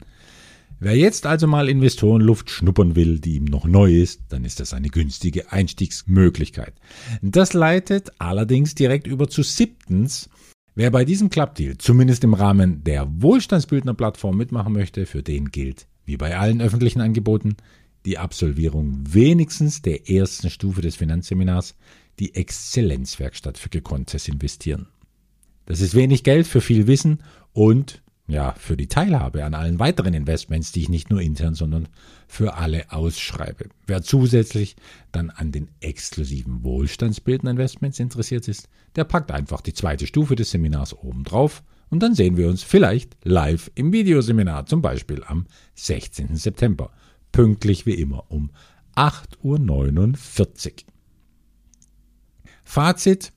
Wer 0.80 0.96
jetzt 0.96 1.26
also 1.26 1.46
mal 1.46 1.68
Investorenluft 1.68 2.50
schnuppern 2.50 2.96
will, 2.96 3.20
die 3.20 3.36
ihm 3.36 3.44
noch 3.44 3.66
neu 3.66 3.92
ist, 3.92 4.22
dann 4.30 4.44
ist 4.44 4.60
das 4.60 4.72
eine 4.72 4.88
günstige 4.88 5.52
Einstiegsmöglichkeit. 5.52 6.72
Das 7.20 7.52
leitet 7.52 8.10
allerdings 8.18 8.74
direkt 8.74 9.06
über 9.06 9.28
zu 9.28 9.42
siebtens, 9.42 10.30
Wer 10.76 10.90
bei 10.90 11.04
diesem 11.04 11.30
Klappdeal 11.30 11.76
zumindest 11.78 12.22
im 12.24 12.32
Rahmen 12.32 12.84
der 12.84 13.06
Wohlstandsbildner-Plattform 13.20 14.36
mitmachen 14.36 14.72
möchte, 14.72 15.04
für 15.04 15.22
den 15.22 15.50
gilt, 15.50 15.88
wie 16.04 16.16
bei 16.16 16.38
allen 16.38 16.62
öffentlichen 16.62 17.00
Angeboten, 17.00 17.56
die 18.06 18.18
Absolvierung 18.18 19.00
wenigstens 19.02 19.82
der 19.82 20.08
ersten 20.08 20.48
Stufe 20.48 20.80
des 20.80 20.96
Finanzseminars, 20.96 21.74
die 22.18 22.34
Exzellenzwerkstatt 22.34 23.58
für 23.58 23.68
gekonntes 23.68 24.28
Investieren. 24.28 24.86
Das 25.66 25.80
ist 25.80 25.94
wenig 25.94 26.24
Geld 26.24 26.46
für 26.46 26.60
viel 26.60 26.86
Wissen 26.86 27.22
und 27.52 28.02
ja, 28.30 28.52
für 28.52 28.76
die 28.76 28.86
Teilhabe 28.86 29.44
an 29.44 29.54
allen 29.54 29.78
weiteren 29.78 30.14
Investments, 30.14 30.72
die 30.72 30.82
ich 30.82 30.88
nicht 30.88 31.10
nur 31.10 31.20
intern, 31.20 31.54
sondern 31.54 31.88
für 32.28 32.54
alle 32.54 32.90
ausschreibe. 32.92 33.68
Wer 33.86 34.02
zusätzlich 34.02 34.76
dann 35.12 35.30
an 35.30 35.52
den 35.52 35.68
exklusiven 35.80 36.62
Wohlstandsbildenden 36.62 37.56
Investments 37.56 37.98
interessiert 37.98 38.48
ist, 38.48 38.68
der 38.96 39.04
packt 39.04 39.30
einfach 39.30 39.60
die 39.60 39.74
zweite 39.74 40.06
Stufe 40.06 40.36
des 40.36 40.50
Seminars 40.50 40.94
oben 40.94 41.24
drauf 41.24 41.62
und 41.90 42.02
dann 42.02 42.14
sehen 42.14 42.36
wir 42.36 42.48
uns 42.48 42.62
vielleicht 42.62 43.16
live 43.24 43.70
im 43.74 43.92
Videoseminar, 43.92 44.66
zum 44.66 44.80
Beispiel 44.80 45.24
am 45.24 45.46
16. 45.74 46.36
September, 46.36 46.92
pünktlich 47.32 47.84
wie 47.84 47.94
immer 47.94 48.30
um 48.30 48.50
8.49 48.94 49.42
Uhr. 49.42 50.74
Fazit, 52.62 53.32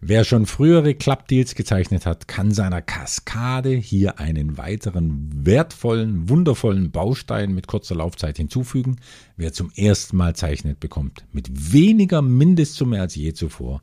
Wer 0.00 0.24
schon 0.24 0.46
frühere 0.46 0.94
Clubdeals 0.94 1.56
gezeichnet 1.56 2.06
hat, 2.06 2.28
kann 2.28 2.52
seiner 2.52 2.82
Kaskade 2.82 3.70
hier 3.70 4.20
einen 4.20 4.56
weiteren 4.56 5.28
wertvollen, 5.44 6.28
wundervollen 6.28 6.92
Baustein 6.92 7.52
mit 7.52 7.66
kurzer 7.66 7.96
Laufzeit 7.96 8.36
hinzufügen. 8.36 9.00
Wer 9.36 9.52
zum 9.52 9.72
ersten 9.74 10.16
Mal 10.16 10.36
zeichnet, 10.36 10.78
bekommt 10.78 11.24
mit 11.32 11.72
weniger 11.72 12.22
Mindestsumme 12.22 13.00
als 13.00 13.16
je 13.16 13.32
zuvor 13.32 13.82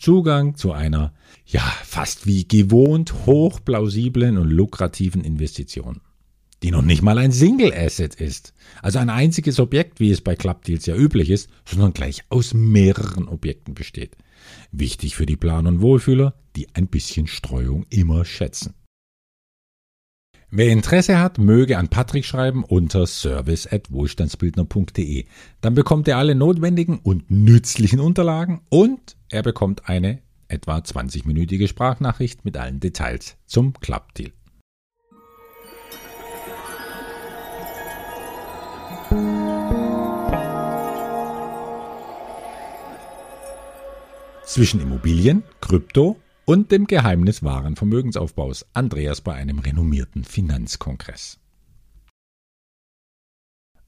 Zugang 0.00 0.54
zu 0.54 0.72
einer, 0.72 1.12
ja, 1.44 1.60
fast 1.84 2.26
wie 2.26 2.48
gewohnt 2.48 3.26
hochplausiblen 3.26 4.38
und 4.38 4.48
lukrativen 4.48 5.22
Investition, 5.22 6.00
die 6.62 6.70
noch 6.70 6.82
nicht 6.82 7.02
mal 7.02 7.18
ein 7.18 7.32
Single 7.32 7.72
Asset 7.72 8.14
ist, 8.16 8.54
also 8.82 8.98
ein 8.98 9.10
einziges 9.10 9.60
Objekt, 9.60 10.00
wie 10.00 10.10
es 10.10 10.20
bei 10.20 10.36
Clubdeals 10.36 10.86
ja 10.86 10.94
üblich 10.94 11.30
ist, 11.30 11.48
sondern 11.64 11.92
gleich 11.92 12.22
aus 12.28 12.54
mehreren 12.54 13.28
Objekten 13.28 13.74
besteht. 13.74 14.16
Wichtig 14.72 15.16
für 15.16 15.26
die 15.26 15.36
Plan- 15.36 15.66
und 15.66 15.80
Wohlfühler, 15.80 16.34
die 16.56 16.68
ein 16.74 16.88
bisschen 16.88 17.26
Streuung 17.26 17.86
immer 17.90 18.24
schätzen. 18.24 18.74
Wer 20.52 20.72
Interesse 20.72 21.20
hat, 21.20 21.38
möge 21.38 21.78
an 21.78 21.86
Patrick 21.88 22.24
schreiben 22.24 22.64
unter 22.64 23.06
service@wohlstandsbildner.de. 23.06 25.26
Dann 25.60 25.74
bekommt 25.74 26.08
er 26.08 26.18
alle 26.18 26.34
notwendigen 26.34 26.98
und 26.98 27.30
nützlichen 27.30 28.00
Unterlagen 28.00 28.62
und 28.68 29.16
er 29.28 29.44
bekommt 29.44 29.88
eine 29.88 30.18
etwa 30.48 30.78
20-minütige 30.78 31.68
Sprachnachricht 31.68 32.44
mit 32.44 32.56
allen 32.56 32.80
Details 32.80 33.36
zum 33.46 33.74
Clubdeal. 33.74 34.32
Zwischen 44.50 44.80
Immobilien, 44.80 45.44
Krypto 45.60 46.16
und 46.44 46.72
dem 46.72 46.88
Geheimnis 46.88 47.44
wahren 47.44 47.76
Vermögensaufbaus 47.76 48.66
Andreas 48.74 49.20
bei 49.20 49.34
einem 49.34 49.60
renommierten 49.60 50.24
Finanzkongress. 50.24 51.38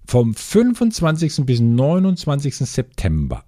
Vom 0.06 0.34
25. 0.36 1.44
bis 1.44 1.58
29. 1.58 2.58
September 2.58 3.44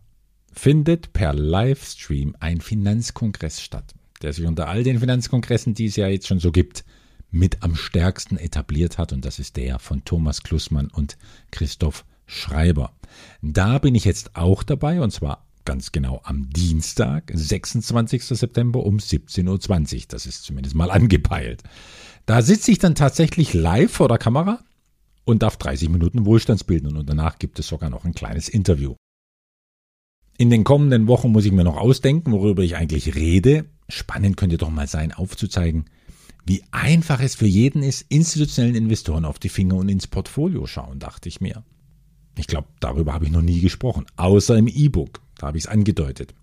findet 0.53 1.13
per 1.13 1.35
Livestream 1.35 2.35
ein 2.41 2.61
Finanzkongress 2.61 3.63
statt, 3.63 3.95
der 4.21 4.33
sich 4.33 4.45
unter 4.45 4.67
all 4.67 4.83
den 4.83 4.99
Finanzkongressen, 4.99 5.75
die 5.75 5.87
es 5.87 5.95
ja 5.95 6.09
jetzt 6.09 6.27
schon 6.27 6.41
so 6.41 6.51
gibt, 6.51 6.85
mit 7.31 7.63
am 7.63 7.77
stärksten 7.77 8.39
etabliert 8.39 8.99
hat 8.99 9.13
und 9.13 9.25
das 9.25 9.39
ist 9.39 9.57
der 9.57 9.79
von 9.79 10.05
Thomas 10.05 10.43
Klussmann 10.43 10.89
und 10.89 11.17
Christoph 11.53 12.05
Schreiber. 12.27 12.93
Da 13.41 13.79
bin 13.79 13.95
ich 13.95 14.05
jetzt 14.05 14.35
auch 14.35 14.65
dabei 14.65 15.01
und 15.01 15.13
zwar 15.13 15.45
ganz 15.65 15.93
genau 15.93 16.21
am 16.25 16.51
Dienstag, 16.51 17.31
26. 17.33 18.25
September 18.25 18.85
um 18.85 18.99
17.20 18.99 19.97
Uhr. 19.97 20.03
Das 20.09 20.27
ist 20.27 20.45
zumindest 20.45 20.75
mal 20.75 20.91
angepeilt. 20.91 21.63
Da 22.27 22.43
sitze 22.43 22.71
ich 22.71 22.79
dann 22.79 22.95
tatsächlich 22.95 23.55
live 23.55 23.93
vor 23.93 24.09
der 24.09 24.19
Kamera 24.19 24.61
und 25.25 25.43
darf 25.43 25.57
30 25.57 25.89
Minuten 25.89 26.27
Wohlstandsbilden 26.27 26.97
und 26.97 27.09
danach 27.09 27.39
gibt 27.39 27.59
es 27.59 27.69
sogar 27.69 27.91
noch 27.91 28.05
ein 28.05 28.15
kleines 28.15 28.49
Interview. 28.49 28.95
In 30.37 30.51
den 30.51 30.65
kommenden 30.65 31.07
Wochen 31.07 31.31
muss 31.31 31.45
ich 31.45 31.53
mir 31.53 31.65
noch 31.65 31.77
ausdenken, 31.77 32.33
worüber 32.33 32.63
ich 32.63 32.77
eigentlich 32.77 33.15
rede. 33.15 33.67
Spannend 33.89 34.37
könnte 34.37 34.57
doch 34.57 34.71
mal 34.71 34.89
sein, 34.89 35.13
aufzuzeigen, 35.13 35.85
wie 36.47 36.63
einfach 36.73 37.21
es 37.21 37.35
für 37.35 37.47
jeden 37.47 37.83
ist, 37.83 38.05
institutionellen 38.09 38.75
Investoren 38.75 39.25
auf 39.25 39.39
die 39.39 39.49
Finger 39.49 39.77
und 39.77 39.89
ins 39.89 40.07
Portfolio 40.07 40.67
schauen, 40.67 40.99
dachte 40.99 41.29
ich 41.29 41.41
mir. 41.41 41.63
Ich 42.37 42.47
glaube, 42.47 42.69
darüber 42.81 43.15
habe 43.15 43.27
ich 43.27 43.31
noch 43.31 43.43
nie 43.43 43.61
gesprochen, 43.61 44.07
außer 44.17 44.57
im 44.57 44.67
E-Book. 44.67 45.24
Habe 45.45 45.59
ich 45.59 45.65
es 45.65 45.71
angedeutet. 45.71 46.35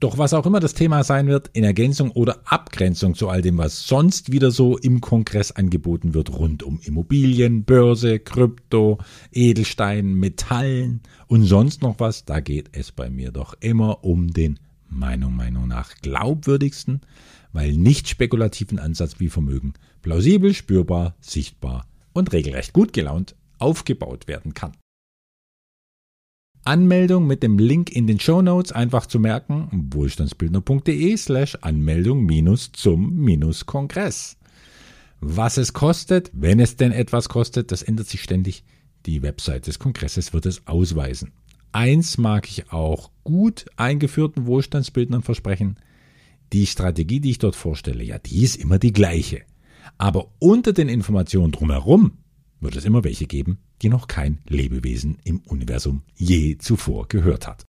Doch 0.00 0.16
was 0.16 0.32
auch 0.32 0.46
immer 0.46 0.60
das 0.60 0.72
Thema 0.72 1.04
sein 1.04 1.26
wird, 1.26 1.50
in 1.52 1.62
Ergänzung 1.62 2.10
oder 2.10 2.40
Abgrenzung 2.46 3.14
zu 3.14 3.28
all 3.28 3.42
dem, 3.42 3.58
was 3.58 3.86
sonst 3.86 4.32
wieder 4.32 4.50
so 4.50 4.78
im 4.78 5.02
Kongress 5.02 5.52
angeboten 5.52 6.14
wird, 6.14 6.32
rund 6.32 6.62
um 6.62 6.80
Immobilien, 6.82 7.64
Börse, 7.64 8.18
Krypto, 8.18 8.98
Edelstein, 9.30 10.14
Metallen 10.14 11.02
und 11.26 11.44
sonst 11.44 11.82
noch 11.82 12.00
was, 12.00 12.24
da 12.24 12.40
geht 12.40 12.70
es 12.72 12.92
bei 12.92 13.10
mir 13.10 13.30
doch 13.30 13.54
immer 13.60 14.04
um 14.04 14.32
den 14.32 14.58
Meinung 14.88 15.36
Meinung 15.36 15.68
nach 15.68 15.94
glaubwürdigsten, 16.00 17.02
weil 17.52 17.74
nicht 17.74 18.08
spekulativen 18.08 18.78
Ansatz 18.78 19.20
wie 19.20 19.28
Vermögen 19.28 19.74
plausibel, 20.00 20.54
spürbar, 20.54 21.14
sichtbar 21.20 21.86
und 22.14 22.32
regelrecht 22.32 22.72
gut 22.72 22.94
gelaunt 22.94 23.36
aufgebaut 23.58 24.28
werden 24.28 24.54
kann. 24.54 24.72
Anmeldung 26.66 27.26
mit 27.26 27.42
dem 27.42 27.58
Link 27.58 27.90
in 27.90 28.06
den 28.06 28.18
Show 28.18 28.40
Notes 28.40 28.72
einfach 28.72 29.04
zu 29.06 29.20
merken, 29.20 29.68
wohlstandsbildner.de 29.92 31.16
slash 31.18 31.58
Anmeldung 31.60 32.24
minus 32.24 32.72
zum 32.72 33.16
minus 33.16 33.66
Kongress. 33.66 34.38
Was 35.20 35.58
es 35.58 35.74
kostet, 35.74 36.30
wenn 36.32 36.60
es 36.60 36.76
denn 36.76 36.92
etwas 36.92 37.28
kostet, 37.28 37.70
das 37.70 37.82
ändert 37.82 38.06
sich 38.06 38.22
ständig. 38.22 38.64
Die 39.04 39.20
Website 39.20 39.66
des 39.66 39.78
Kongresses 39.78 40.32
wird 40.32 40.46
es 40.46 40.66
ausweisen. 40.66 41.32
Eins 41.72 42.16
mag 42.16 42.48
ich 42.48 42.72
auch 42.72 43.10
gut 43.24 43.66
eingeführten 43.76 44.46
Wohlstandsbildnern 44.46 45.22
versprechen. 45.22 45.76
Die 46.54 46.66
Strategie, 46.66 47.20
die 47.20 47.30
ich 47.30 47.38
dort 47.38 47.56
vorstelle, 47.56 48.04
ja, 48.04 48.18
die 48.18 48.42
ist 48.42 48.56
immer 48.56 48.78
die 48.78 48.92
gleiche. 48.92 49.42
Aber 49.98 50.30
unter 50.38 50.72
den 50.72 50.88
Informationen 50.88 51.52
drumherum 51.52 52.12
wird 52.60 52.76
es 52.76 52.86
immer 52.86 53.04
welche 53.04 53.26
geben, 53.26 53.58
die 53.82 53.88
noch 53.88 54.08
kein 54.08 54.38
Lebewesen 54.46 55.18
im 55.24 55.40
Universum 55.40 56.02
je 56.14 56.58
zuvor 56.58 57.08
gehört 57.08 57.46
hat. 57.46 57.64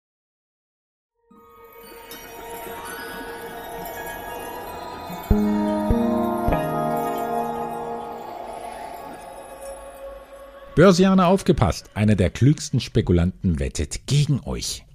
Börsianer 10.75 11.26
aufgepasst, 11.26 11.90
einer 11.94 12.14
der 12.14 12.30
klügsten 12.30 12.80
Spekulanten 12.80 13.59
wettet 13.59 14.06
gegen 14.06 14.40
euch. 14.44 14.87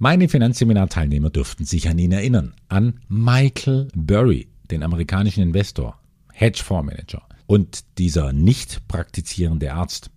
Meine 0.00 0.28
Finanzseminarteilnehmer 0.28 1.30
dürften 1.30 1.64
sich 1.64 1.88
an 1.88 1.98
ihn 1.98 2.12
erinnern, 2.12 2.54
an 2.68 3.00
Michael 3.08 3.88
Burry, 3.94 4.48
den 4.70 4.82
amerikanischen 4.82 5.42
Investor, 5.42 6.00
Hedgefondsmanager 6.32 7.27
und 7.48 7.98
dieser 7.98 8.32
nicht 8.32 8.86
praktizierende 8.86 9.72
Arzt. 9.72 10.10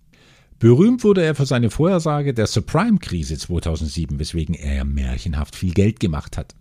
Berühmt 0.59 1.03
wurde 1.03 1.23
er 1.23 1.33
für 1.33 1.47
seine 1.47 1.71
Vorhersage 1.71 2.35
der 2.35 2.45
Subprime-Krise 2.45 3.37
2007, 3.37 4.19
weswegen 4.19 4.53
er 4.53 4.83
märchenhaft 4.83 5.55
viel 5.55 5.73
Geld 5.73 5.99
gemacht 5.99 6.37
hat. 6.37 6.55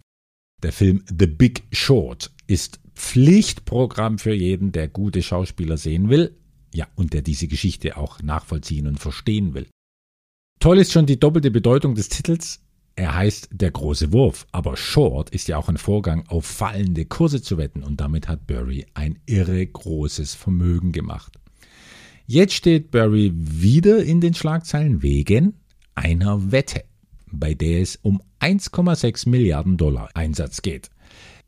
Der 0.62 0.72
Film 0.72 1.02
The 1.06 1.26
Big 1.26 1.64
Short 1.72 2.30
ist 2.46 2.80
Pflichtprogramm 2.94 4.18
für 4.18 4.32
jeden, 4.32 4.72
der 4.72 4.88
gute 4.88 5.22
Schauspieler 5.22 5.76
sehen 5.76 6.08
will, 6.08 6.36
ja, 6.72 6.86
und 6.94 7.12
der 7.12 7.22
diese 7.22 7.48
Geschichte 7.48 7.96
auch 7.96 8.22
nachvollziehen 8.22 8.86
und 8.86 8.98
verstehen 9.00 9.54
will. 9.54 9.66
Toll 10.60 10.78
ist 10.78 10.92
schon 10.92 11.06
die 11.06 11.18
doppelte 11.18 11.50
Bedeutung 11.50 11.94
des 11.94 12.08
Titels. 12.08 12.60
Er 13.00 13.14
heißt 13.14 13.48
der 13.50 13.70
große 13.70 14.12
Wurf, 14.12 14.46
aber 14.52 14.76
Short 14.76 15.30
ist 15.30 15.48
ja 15.48 15.56
auch 15.56 15.70
ein 15.70 15.78
Vorgang, 15.78 16.26
auf 16.28 16.44
fallende 16.44 17.06
Kurse 17.06 17.40
zu 17.40 17.56
wetten 17.56 17.82
und 17.82 17.98
damit 17.98 18.28
hat 18.28 18.46
Burry 18.46 18.84
ein 18.92 19.18
irre 19.24 19.66
großes 19.66 20.34
Vermögen 20.34 20.92
gemacht. 20.92 21.32
Jetzt 22.26 22.52
steht 22.52 22.90
Burry 22.90 23.32
wieder 23.34 24.04
in 24.04 24.20
den 24.20 24.34
Schlagzeilen 24.34 25.00
wegen 25.00 25.54
einer 25.94 26.52
Wette, 26.52 26.84
bei 27.32 27.54
der 27.54 27.80
es 27.80 27.96
um 28.02 28.20
1,6 28.40 29.30
Milliarden 29.30 29.78
Dollar 29.78 30.10
Einsatz 30.12 30.60
geht. 30.60 30.90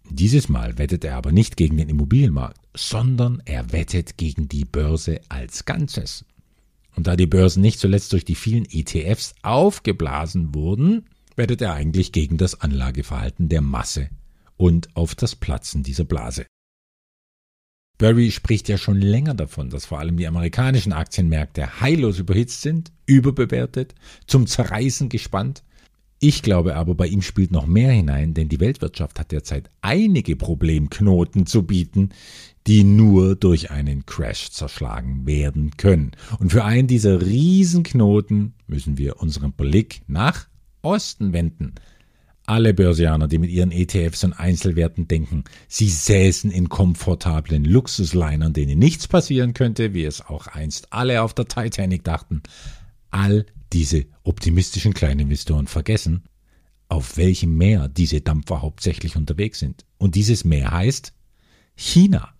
Dieses 0.08 0.48
Mal 0.48 0.78
wettet 0.78 1.04
er 1.04 1.16
aber 1.16 1.32
nicht 1.32 1.58
gegen 1.58 1.76
den 1.76 1.90
Immobilienmarkt, 1.90 2.62
sondern 2.74 3.42
er 3.44 3.72
wettet 3.72 4.16
gegen 4.16 4.48
die 4.48 4.64
Börse 4.64 5.20
als 5.28 5.66
Ganzes. 5.66 6.24
Und 6.96 7.06
da 7.06 7.14
die 7.14 7.26
Börsen 7.26 7.60
nicht 7.60 7.78
zuletzt 7.78 8.14
durch 8.14 8.24
die 8.24 8.36
vielen 8.36 8.64
ETFs 8.70 9.34
aufgeblasen 9.42 10.54
wurden, 10.54 11.04
wettet 11.36 11.60
er 11.62 11.74
eigentlich 11.74 12.12
gegen 12.12 12.36
das 12.36 12.60
Anlageverhalten 12.60 13.48
der 13.48 13.60
Masse 13.60 14.10
und 14.56 14.94
auf 14.96 15.14
das 15.14 15.36
Platzen 15.36 15.82
dieser 15.82 16.04
Blase. 16.04 16.46
Burry 17.98 18.30
spricht 18.30 18.68
ja 18.68 18.78
schon 18.78 19.00
länger 19.00 19.34
davon, 19.34 19.70
dass 19.70 19.86
vor 19.86 19.98
allem 19.98 20.16
die 20.16 20.26
amerikanischen 20.26 20.92
Aktienmärkte 20.92 21.80
heillos 21.80 22.18
überhitzt 22.18 22.62
sind, 22.62 22.92
überbewertet, 23.06 23.94
zum 24.26 24.46
Zerreißen 24.46 25.08
gespannt 25.08 25.62
ich 26.24 26.42
glaube 26.42 26.76
aber, 26.76 26.94
bei 26.94 27.08
ihm 27.08 27.20
spielt 27.20 27.50
noch 27.50 27.66
mehr 27.66 27.90
hinein, 27.90 28.32
denn 28.32 28.48
die 28.48 28.60
Weltwirtschaft 28.60 29.18
hat 29.18 29.32
derzeit 29.32 29.70
einige 29.80 30.36
Problemknoten 30.36 31.46
zu 31.46 31.64
bieten, 31.64 32.10
die 32.68 32.84
nur 32.84 33.34
durch 33.34 33.72
einen 33.72 34.06
Crash 34.06 34.52
zerschlagen 34.52 35.26
werden 35.26 35.72
können. 35.78 36.12
Und 36.38 36.52
für 36.52 36.62
einen 36.62 36.86
dieser 36.86 37.22
Riesenknoten 37.22 38.54
müssen 38.68 38.98
wir 38.98 39.20
unseren 39.20 39.50
Blick 39.50 40.02
nach 40.06 40.46
Osten 40.82 41.32
wenden. 41.32 41.74
Alle 42.44 42.74
Börsianer, 42.74 43.28
die 43.28 43.38
mit 43.38 43.50
ihren 43.50 43.70
ETFs 43.70 44.24
und 44.24 44.32
Einzelwerten 44.32 45.06
denken, 45.06 45.44
sie 45.68 45.88
säßen 45.88 46.50
in 46.50 46.68
komfortablen 46.68 47.64
Luxuslinern, 47.64 48.52
denen 48.52 48.78
nichts 48.78 49.06
passieren 49.06 49.54
könnte, 49.54 49.94
wie 49.94 50.04
es 50.04 50.20
auch 50.20 50.48
einst 50.48 50.92
alle 50.92 51.22
auf 51.22 51.34
der 51.34 51.46
Titanic 51.46 52.02
dachten, 52.02 52.42
all 53.10 53.46
diese 53.72 54.06
optimistischen 54.24 54.92
Kleininvestoren 54.92 55.68
vergessen, 55.68 56.24
auf 56.88 57.16
welchem 57.16 57.56
Meer 57.56 57.88
diese 57.88 58.20
Dampfer 58.20 58.60
hauptsächlich 58.60 59.16
unterwegs 59.16 59.60
sind. 59.60 59.86
Und 59.98 60.16
dieses 60.16 60.44
Meer 60.44 60.72
heißt 60.72 61.14
China. 61.76 62.34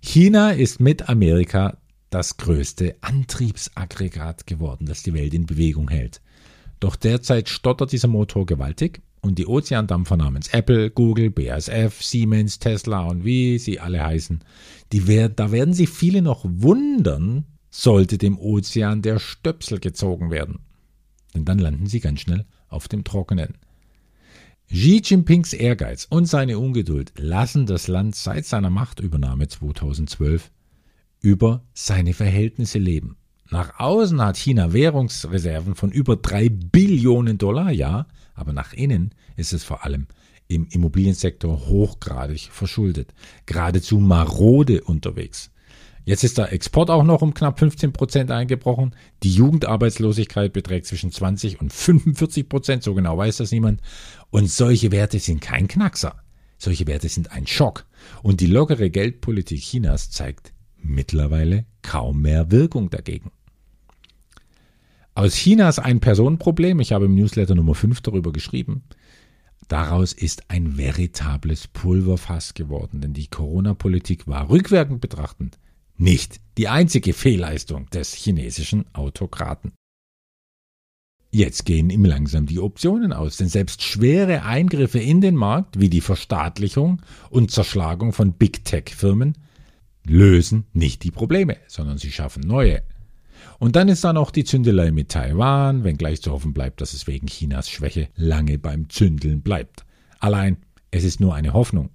China 0.00 0.50
ist 0.50 0.80
mit 0.80 1.08
Amerika 1.08 1.78
das 2.10 2.36
größte 2.36 2.96
Antriebsaggregat 3.00 4.46
geworden, 4.46 4.86
das 4.86 5.02
die 5.02 5.14
Welt 5.14 5.32
in 5.32 5.46
Bewegung 5.46 5.88
hält. 5.88 6.20
Doch 6.82 6.96
derzeit 6.96 7.48
stottert 7.48 7.92
dieser 7.92 8.08
Motor 8.08 8.44
gewaltig 8.44 9.02
und 9.20 9.38
die 9.38 9.46
Ozeandampfer 9.46 10.16
namens 10.16 10.48
Apple, 10.48 10.90
Google, 10.90 11.30
BASF, 11.30 12.02
Siemens, 12.02 12.58
Tesla 12.58 13.04
und 13.04 13.24
wie 13.24 13.60
sie 13.60 13.78
alle 13.78 14.04
heißen, 14.04 14.42
die 14.90 15.28
da 15.28 15.52
werden 15.52 15.74
sich 15.74 15.88
viele 15.88 16.22
noch 16.22 16.44
wundern, 16.44 17.44
sollte 17.70 18.18
dem 18.18 18.36
Ozean 18.36 19.00
der 19.00 19.20
Stöpsel 19.20 19.78
gezogen 19.78 20.32
werden. 20.32 20.58
Denn 21.36 21.44
dann 21.44 21.60
landen 21.60 21.86
sie 21.86 22.00
ganz 22.00 22.18
schnell 22.18 22.46
auf 22.66 22.88
dem 22.88 23.04
Trockenen. 23.04 23.58
Xi 24.68 25.02
Jinpings 25.04 25.52
Ehrgeiz 25.52 26.08
und 26.10 26.26
seine 26.26 26.58
Ungeduld 26.58 27.12
lassen 27.16 27.66
das 27.66 27.86
Land 27.86 28.16
seit 28.16 28.44
seiner 28.44 28.70
Machtübernahme 28.70 29.46
2012 29.46 30.50
über 31.20 31.64
seine 31.74 32.12
Verhältnisse 32.12 32.80
leben. 32.80 33.18
Nach 33.52 33.78
außen 33.78 34.22
hat 34.22 34.38
China 34.38 34.72
Währungsreserven 34.72 35.74
von 35.74 35.92
über 35.92 36.16
drei 36.16 36.48
Billionen 36.48 37.36
Dollar, 37.36 37.70
ja, 37.70 38.06
aber 38.34 38.54
nach 38.54 38.72
innen 38.72 39.14
ist 39.36 39.52
es 39.52 39.62
vor 39.62 39.84
allem 39.84 40.06
im 40.48 40.68
Immobiliensektor 40.70 41.66
hochgradig 41.66 42.48
verschuldet, 42.50 43.12
geradezu 43.44 43.98
marode 43.98 44.80
unterwegs. 44.80 45.50
Jetzt 46.06 46.24
ist 46.24 46.38
der 46.38 46.50
Export 46.54 46.88
auch 46.88 47.02
noch 47.02 47.20
um 47.20 47.34
knapp 47.34 47.58
15 47.58 47.92
Prozent 47.92 48.30
eingebrochen. 48.30 48.96
Die 49.22 49.34
Jugendarbeitslosigkeit 49.34 50.54
beträgt 50.54 50.86
zwischen 50.86 51.12
20 51.12 51.60
und 51.60 51.74
45 51.74 52.48
Prozent, 52.48 52.82
so 52.82 52.94
genau 52.94 53.18
weiß 53.18 53.36
das 53.36 53.52
niemand. 53.52 53.82
Und 54.30 54.50
solche 54.50 54.92
Werte 54.92 55.18
sind 55.18 55.42
kein 55.42 55.68
Knackser. 55.68 56.22
Solche 56.56 56.86
Werte 56.86 57.10
sind 57.10 57.32
ein 57.32 57.46
Schock. 57.46 57.84
Und 58.22 58.40
die 58.40 58.46
lockere 58.46 58.88
Geldpolitik 58.88 59.60
Chinas 59.60 60.10
zeigt 60.10 60.54
mittlerweile 60.78 61.66
kaum 61.82 62.22
mehr 62.22 62.50
Wirkung 62.50 62.88
dagegen. 62.88 63.30
Aus 65.14 65.34
Chinas 65.34 65.78
ein 65.78 66.00
Personenproblem, 66.00 66.80
ich 66.80 66.92
habe 66.92 67.04
im 67.04 67.14
Newsletter 67.14 67.54
Nummer 67.54 67.74
5 67.74 68.00
darüber 68.00 68.32
geschrieben, 68.32 68.82
Daraus 69.68 70.12
ist 70.12 70.50
ein 70.50 70.76
veritables 70.76 71.66
Pulverfass 71.66 72.52
geworden, 72.52 73.00
denn 73.00 73.14
die 73.14 73.28
Corona-Politik 73.28 74.26
war 74.26 74.50
rückwirkend 74.50 75.00
betrachtend 75.00 75.58
nicht 75.96 76.40
die 76.58 76.68
einzige 76.68 77.12
Fehlleistung 77.12 77.88
des 77.90 78.12
chinesischen 78.12 78.84
Autokraten. 78.92 79.72
Jetzt 81.30 81.64
gehen 81.64 81.88
ihm 81.88 82.04
langsam 82.04 82.44
die 82.44 82.58
Optionen 82.58 83.14
aus, 83.14 83.38
denn 83.38 83.48
selbst 83.48 83.82
schwere 83.82 84.42
Eingriffe 84.42 84.98
in 84.98 85.22
den 85.22 85.36
Markt 85.36 85.80
wie 85.80 85.88
die 85.88 86.02
Verstaatlichung 86.02 87.00
und 87.30 87.50
Zerschlagung 87.50 88.12
von 88.12 88.34
Big 88.34 88.66
Tech-Firmen 88.66 89.38
lösen 90.04 90.66
nicht 90.74 91.02
die 91.04 91.10
Probleme, 91.10 91.56
sondern 91.68 91.96
sie 91.96 92.12
schaffen 92.12 92.42
neue. 92.42 92.82
Und 93.62 93.76
dann 93.76 93.86
ist 93.86 94.02
da 94.02 94.12
noch 94.12 94.32
die 94.32 94.42
Zündelei 94.42 94.90
mit 94.90 95.10
Taiwan, 95.10 95.84
wenngleich 95.84 96.20
zu 96.20 96.32
hoffen 96.32 96.52
bleibt, 96.52 96.80
dass 96.80 96.94
es 96.94 97.06
wegen 97.06 97.28
Chinas 97.28 97.70
Schwäche 97.70 98.08
lange 98.16 98.58
beim 98.58 98.90
Zündeln 98.90 99.40
bleibt. 99.40 99.84
Allein, 100.18 100.56
es 100.90 101.04
ist 101.04 101.20
nur 101.20 101.36
eine 101.36 101.52
Hoffnung. 101.52 101.90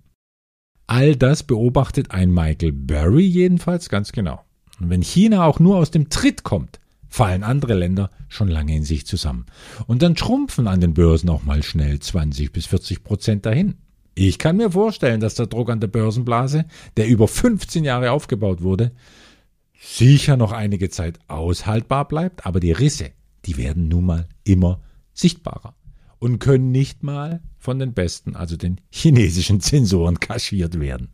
All 0.86 1.17
das 1.17 1.43
beobachtet 1.43 2.12
ein 2.12 2.32
Michael 2.32 2.71
Burry 2.71 3.25
jedenfalls 3.25 3.89
ganz 3.89 4.13
genau. 4.13 4.39
Und 4.80 4.91
wenn 4.91 5.01
China 5.01 5.43
auch 5.43 5.60
nur 5.60 5.75
aus 5.75 5.91
dem 5.91 6.08
Tritt 6.08 6.43
kommt, 6.43 6.80
fallen 7.10 7.43
andere 7.43 7.73
Länder 7.73 8.12
schon 8.30 8.47
lange 8.47 8.73
in 8.73 8.86
sich 8.86 9.06
zusammen. 9.06 9.45
Und 9.88 10.01
dann 10.03 10.15
schrumpfen 10.15 10.69
an 10.69 10.80
den 10.80 10.93
Börsen 10.93 11.30
auch 11.30 11.43
mal 11.43 11.63
schnell 11.63 11.99
20 11.99 12.53
bis 12.53 12.67
40 12.67 13.03
Prozent 13.03 13.45
dahin. 13.45 13.75
Ich 14.15 14.39
kann 14.39 14.56
mir 14.56 14.71
vorstellen, 14.71 15.19
dass 15.19 15.36
der 15.36 15.47
Druck 15.47 15.69
an 15.69 15.82
der 15.82 15.88
Börsenblase, 15.88 16.63
der 16.95 17.10
über 17.10 17.27
15 17.27 17.84
Jahre 17.84 18.12
aufgebaut 18.12 18.62
wurde, 18.62 18.93
sicher 19.80 20.38
noch 20.38 20.52
einige 20.52 20.90
Zeit 20.90 21.20
aushaltbar 21.28 22.08
bleibt, 22.08 22.46
aber 22.46 22.60
die 22.60 22.72
Risse, 22.72 23.12
die 23.46 23.58
werden 23.58 23.88
nun 23.88 24.06
mal 24.06 24.28
immer 24.44 24.82
sichtbarer 25.13 25.76
und 26.20 26.40
können 26.40 26.72
nicht 26.72 27.04
mal 27.04 27.42
von 27.58 27.80
den 27.80 27.94
besten, 27.94 28.36
also 28.36 28.58
den 28.58 28.82
chinesischen 28.92 29.62
Zensoren 29.62 30.20
kaschiert 30.20 30.80
werden. 30.80 31.13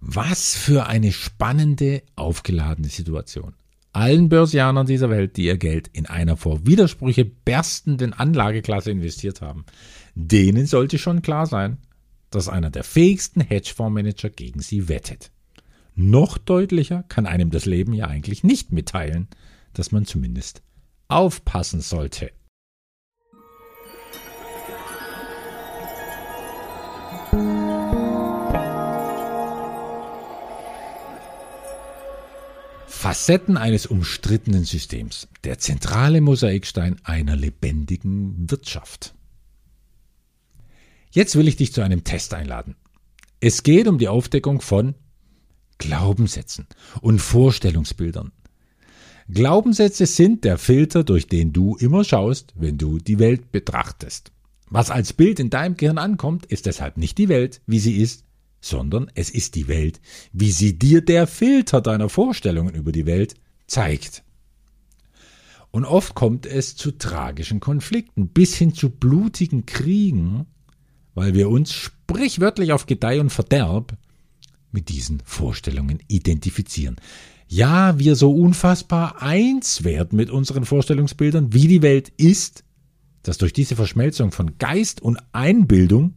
Was 0.00 0.54
für 0.54 0.86
eine 0.86 1.12
spannende, 1.12 2.02
aufgeladene 2.16 2.88
Situation. 2.88 3.54
Allen 3.92 4.28
Börsianern 4.28 4.86
dieser 4.86 5.08
Welt, 5.08 5.38
die 5.38 5.46
ihr 5.46 5.56
Geld 5.56 5.88
in 5.88 6.04
einer 6.04 6.36
vor 6.36 6.66
Widersprüche 6.66 7.24
berstenden 7.24 8.12
Anlageklasse 8.12 8.90
investiert 8.90 9.40
haben, 9.40 9.64
denen 10.14 10.66
sollte 10.66 10.98
schon 10.98 11.22
klar 11.22 11.46
sein, 11.46 11.78
dass 12.28 12.50
einer 12.50 12.68
der 12.68 12.84
fähigsten 12.84 13.40
Hedgefondsmanager 13.40 14.28
gegen 14.28 14.60
sie 14.60 14.88
wettet. 14.88 15.30
Noch 15.98 16.36
deutlicher 16.36 17.04
kann 17.04 17.24
einem 17.24 17.50
das 17.50 17.64
Leben 17.64 17.94
ja 17.94 18.06
eigentlich 18.06 18.44
nicht 18.44 18.70
mitteilen, 18.70 19.28
dass 19.72 19.92
man 19.92 20.04
zumindest 20.04 20.62
aufpassen 21.08 21.80
sollte. 21.80 22.32
Facetten 32.86 33.56
eines 33.56 33.86
umstrittenen 33.86 34.64
Systems. 34.64 35.28
Der 35.44 35.58
zentrale 35.58 36.20
Mosaikstein 36.20 36.96
einer 37.04 37.36
lebendigen 37.36 38.50
Wirtschaft. 38.50 39.14
Jetzt 41.10 41.36
will 41.36 41.48
ich 41.48 41.56
dich 41.56 41.72
zu 41.72 41.80
einem 41.80 42.04
Test 42.04 42.34
einladen. 42.34 42.76
Es 43.40 43.62
geht 43.62 43.88
um 43.88 43.96
die 43.96 44.08
Aufdeckung 44.08 44.60
von 44.60 44.94
Glaubenssätzen 45.78 46.66
und 47.00 47.20
Vorstellungsbildern. 47.20 48.32
Glaubenssätze 49.28 50.06
sind 50.06 50.44
der 50.44 50.56
Filter, 50.56 51.02
durch 51.02 51.26
den 51.26 51.52
du 51.52 51.76
immer 51.76 52.04
schaust, 52.04 52.52
wenn 52.56 52.78
du 52.78 52.98
die 52.98 53.18
Welt 53.18 53.50
betrachtest. 53.50 54.30
Was 54.68 54.90
als 54.90 55.12
Bild 55.12 55.40
in 55.40 55.50
deinem 55.50 55.76
Gehirn 55.76 55.98
ankommt, 55.98 56.46
ist 56.46 56.66
deshalb 56.66 56.96
nicht 56.96 57.18
die 57.18 57.28
Welt, 57.28 57.60
wie 57.66 57.78
sie 57.78 57.96
ist, 57.96 58.24
sondern 58.60 59.10
es 59.14 59.30
ist 59.30 59.54
die 59.54 59.68
Welt, 59.68 60.00
wie 60.32 60.50
sie 60.50 60.78
dir 60.78 61.00
der 61.00 61.26
Filter 61.26 61.80
deiner 61.80 62.08
Vorstellungen 62.08 62.74
über 62.74 62.92
die 62.92 63.06
Welt 63.06 63.34
zeigt. 63.66 64.22
Und 65.70 65.84
oft 65.84 66.14
kommt 66.14 66.46
es 66.46 66.74
zu 66.74 66.92
tragischen 66.92 67.60
Konflikten, 67.60 68.28
bis 68.28 68.56
hin 68.56 68.74
zu 68.74 68.90
blutigen 68.90 69.66
Kriegen, 69.66 70.46
weil 71.14 71.34
wir 71.34 71.48
uns 71.48 71.72
sprichwörtlich 71.72 72.72
auf 72.72 72.86
Gedeih 72.86 73.20
und 73.20 73.30
Verderb 73.30 73.96
mit 74.72 74.88
diesen 74.88 75.22
Vorstellungen 75.24 76.00
identifizieren. 76.08 76.96
Ja, 77.48 77.98
wir 77.98 78.16
so 78.16 78.32
unfassbar 78.32 79.22
eins 79.22 79.84
werden 79.84 80.16
mit 80.16 80.30
unseren 80.30 80.64
Vorstellungsbildern, 80.64 81.52
wie 81.52 81.68
die 81.68 81.82
Welt 81.82 82.08
ist, 82.16 82.64
dass 83.22 83.38
durch 83.38 83.52
diese 83.52 83.76
Verschmelzung 83.76 84.32
von 84.32 84.58
Geist 84.58 85.00
und 85.00 85.18
Einbildung 85.32 86.14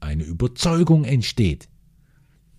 eine 0.00 0.24
Überzeugung 0.24 1.04
entsteht, 1.04 1.68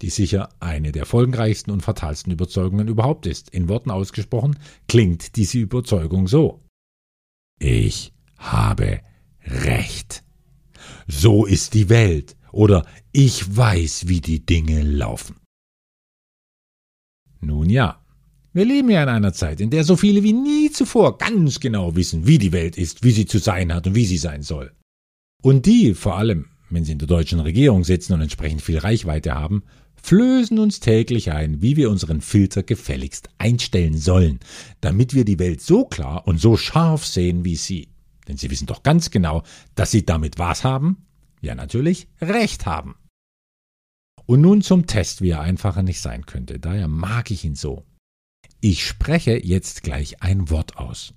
die 0.01 0.09
sicher 0.09 0.49
eine 0.59 0.91
der 0.91 1.05
folgenreichsten 1.05 1.71
und 1.73 1.81
fatalsten 1.81 2.31
Überzeugungen 2.31 2.87
überhaupt 2.87 3.25
ist. 3.25 3.49
In 3.49 3.67
Worten 3.67 3.91
ausgesprochen 3.91 4.57
klingt 4.87 5.35
diese 5.35 5.59
Überzeugung 5.59 6.27
so. 6.27 6.61
Ich 7.59 8.13
habe 8.37 9.01
Recht. 9.43 10.23
So 11.07 11.45
ist 11.45 11.73
die 11.73 11.89
Welt 11.89 12.36
oder 12.57 12.85
ich 13.11 13.55
weiß, 13.55 14.07
wie 14.07 14.19
die 14.19 14.43
Dinge 14.43 14.81
laufen. 14.81 15.35
Nun 17.39 17.69
ja, 17.69 18.01
wir 18.51 18.65
leben 18.65 18.89
ja 18.89 19.03
in 19.03 19.09
einer 19.09 19.31
Zeit, 19.31 19.61
in 19.61 19.69
der 19.69 19.83
so 19.83 19.95
viele 19.95 20.23
wie 20.23 20.33
nie 20.33 20.71
zuvor 20.71 21.19
ganz 21.19 21.59
genau 21.59 21.95
wissen, 21.95 22.25
wie 22.25 22.39
die 22.39 22.51
Welt 22.51 22.75
ist, 22.75 23.03
wie 23.03 23.11
sie 23.11 23.27
zu 23.27 23.37
sein 23.37 23.71
hat 23.71 23.85
und 23.85 23.93
wie 23.93 24.05
sie 24.05 24.17
sein 24.17 24.41
soll. 24.41 24.71
Und 25.43 25.67
die, 25.67 25.93
vor 25.93 26.17
allem, 26.17 26.47
wenn 26.71 26.83
sie 26.83 26.93
in 26.93 26.97
der 26.97 27.07
deutschen 27.07 27.39
Regierung 27.39 27.83
sitzen 27.83 28.13
und 28.13 28.21
entsprechend 28.21 28.63
viel 28.63 28.79
Reichweite 28.79 29.35
haben, 29.35 29.61
flößen 30.01 30.57
uns 30.57 30.79
täglich 30.79 31.31
ein, 31.31 31.61
wie 31.61 31.75
wir 31.77 31.91
unseren 31.91 32.21
Filter 32.21 32.63
gefälligst 32.63 33.29
einstellen 33.37 33.99
sollen, 33.99 34.39
damit 34.81 35.13
wir 35.13 35.25
die 35.25 35.37
Welt 35.37 35.61
so 35.61 35.85
klar 35.85 36.25
und 36.27 36.39
so 36.39 36.57
scharf 36.57 37.05
sehen 37.05 37.45
wie 37.45 37.55
sie. 37.55 37.89
Denn 38.27 38.37
sie 38.37 38.49
wissen 38.49 38.65
doch 38.65 38.81
ganz 38.81 39.11
genau, 39.11 39.43
dass 39.75 39.91
sie 39.91 40.07
damit 40.07 40.39
was 40.39 40.63
haben? 40.63 41.06
Ja, 41.41 41.55
natürlich 41.55 42.07
Recht 42.21 42.65
haben. 42.65 42.95
Und 44.25 44.41
nun 44.41 44.61
zum 44.61 44.87
Test, 44.87 45.21
wie 45.21 45.29
er 45.29 45.41
einfacher 45.41 45.83
nicht 45.83 46.01
sein 46.01 46.25
könnte. 46.25 46.59
Daher 46.59 46.87
mag 46.87 47.31
ich 47.31 47.45
ihn 47.45 47.55
so. 47.55 47.85
Ich 48.59 48.85
spreche 48.85 49.39
jetzt 49.41 49.83
gleich 49.83 50.21
ein 50.21 50.49
Wort 50.49 50.77
aus. 50.77 51.13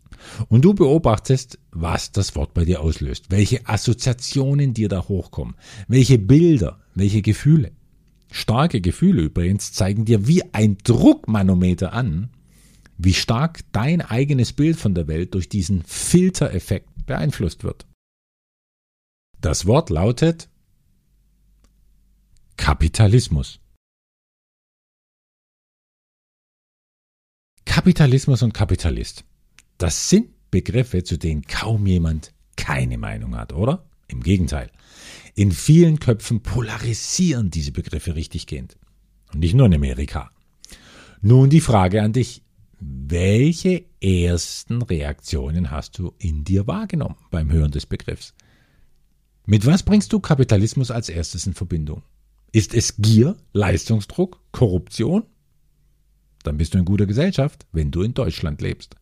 Und 0.48 0.64
du 0.64 0.74
beobachtest, 0.74 1.58
was 1.72 2.12
das 2.12 2.36
Wort 2.36 2.54
bei 2.54 2.64
dir 2.64 2.82
auslöst, 2.82 3.30
welche 3.30 3.66
Assoziationen 3.66 4.74
dir 4.74 4.88
da 4.88 5.08
hochkommen, 5.08 5.56
welche 5.88 6.18
Bilder, 6.18 6.80
welche 6.94 7.22
Gefühle. 7.22 7.72
Starke 8.30 8.80
Gefühle 8.80 9.22
übrigens 9.22 9.72
zeigen 9.72 10.04
dir 10.04 10.28
wie 10.28 10.54
ein 10.54 10.78
Druckmanometer 10.78 11.92
an, 11.92 12.30
wie 12.98 13.14
stark 13.14 13.60
dein 13.72 14.02
eigenes 14.02 14.52
Bild 14.52 14.76
von 14.76 14.94
der 14.94 15.08
Welt 15.08 15.34
durch 15.34 15.48
diesen 15.48 15.82
Filtereffekt 15.82 17.06
beeinflusst 17.06 17.64
wird. 17.64 17.86
Das 19.40 19.64
Wort 19.64 19.88
lautet 19.88 20.50
Kapitalismus. 22.58 23.58
Kapitalismus 27.64 28.42
und 28.42 28.52
Kapitalist. 28.52 29.24
Das 29.78 30.10
sind 30.10 30.28
Begriffe, 30.50 31.04
zu 31.04 31.16
denen 31.16 31.42
kaum 31.42 31.86
jemand 31.86 32.34
keine 32.56 32.98
Meinung 32.98 33.34
hat, 33.34 33.54
oder? 33.54 33.88
Im 34.08 34.22
Gegenteil. 34.22 34.70
In 35.34 35.52
vielen 35.52 36.00
Köpfen 36.00 36.42
polarisieren 36.42 37.50
diese 37.50 37.72
Begriffe 37.72 38.16
richtiggehend. 38.16 38.76
Und 39.32 39.40
nicht 39.40 39.54
nur 39.54 39.64
in 39.66 39.74
Amerika. 39.74 40.32
Nun 41.22 41.48
die 41.48 41.62
Frage 41.62 42.02
an 42.02 42.12
dich. 42.12 42.42
Welche 42.78 43.86
ersten 44.02 44.82
Reaktionen 44.82 45.70
hast 45.70 45.98
du 45.98 46.12
in 46.18 46.44
dir 46.44 46.66
wahrgenommen 46.66 47.16
beim 47.30 47.50
Hören 47.50 47.70
des 47.70 47.86
Begriffs? 47.86 48.34
Mit 49.46 49.66
was 49.66 49.82
bringst 49.82 50.12
du 50.12 50.20
Kapitalismus 50.20 50.90
als 50.90 51.08
erstes 51.08 51.46
in 51.46 51.54
Verbindung? 51.54 52.02
Ist 52.52 52.74
es 52.74 52.96
Gier, 52.98 53.36
Leistungsdruck, 53.52 54.40
Korruption? 54.52 55.24
Dann 56.42 56.56
bist 56.56 56.74
du 56.74 56.78
in 56.78 56.84
guter 56.84 57.06
Gesellschaft, 57.06 57.66
wenn 57.72 57.90
du 57.90 58.02
in 58.02 58.14
Deutschland 58.14 58.60
lebst. 58.60 58.96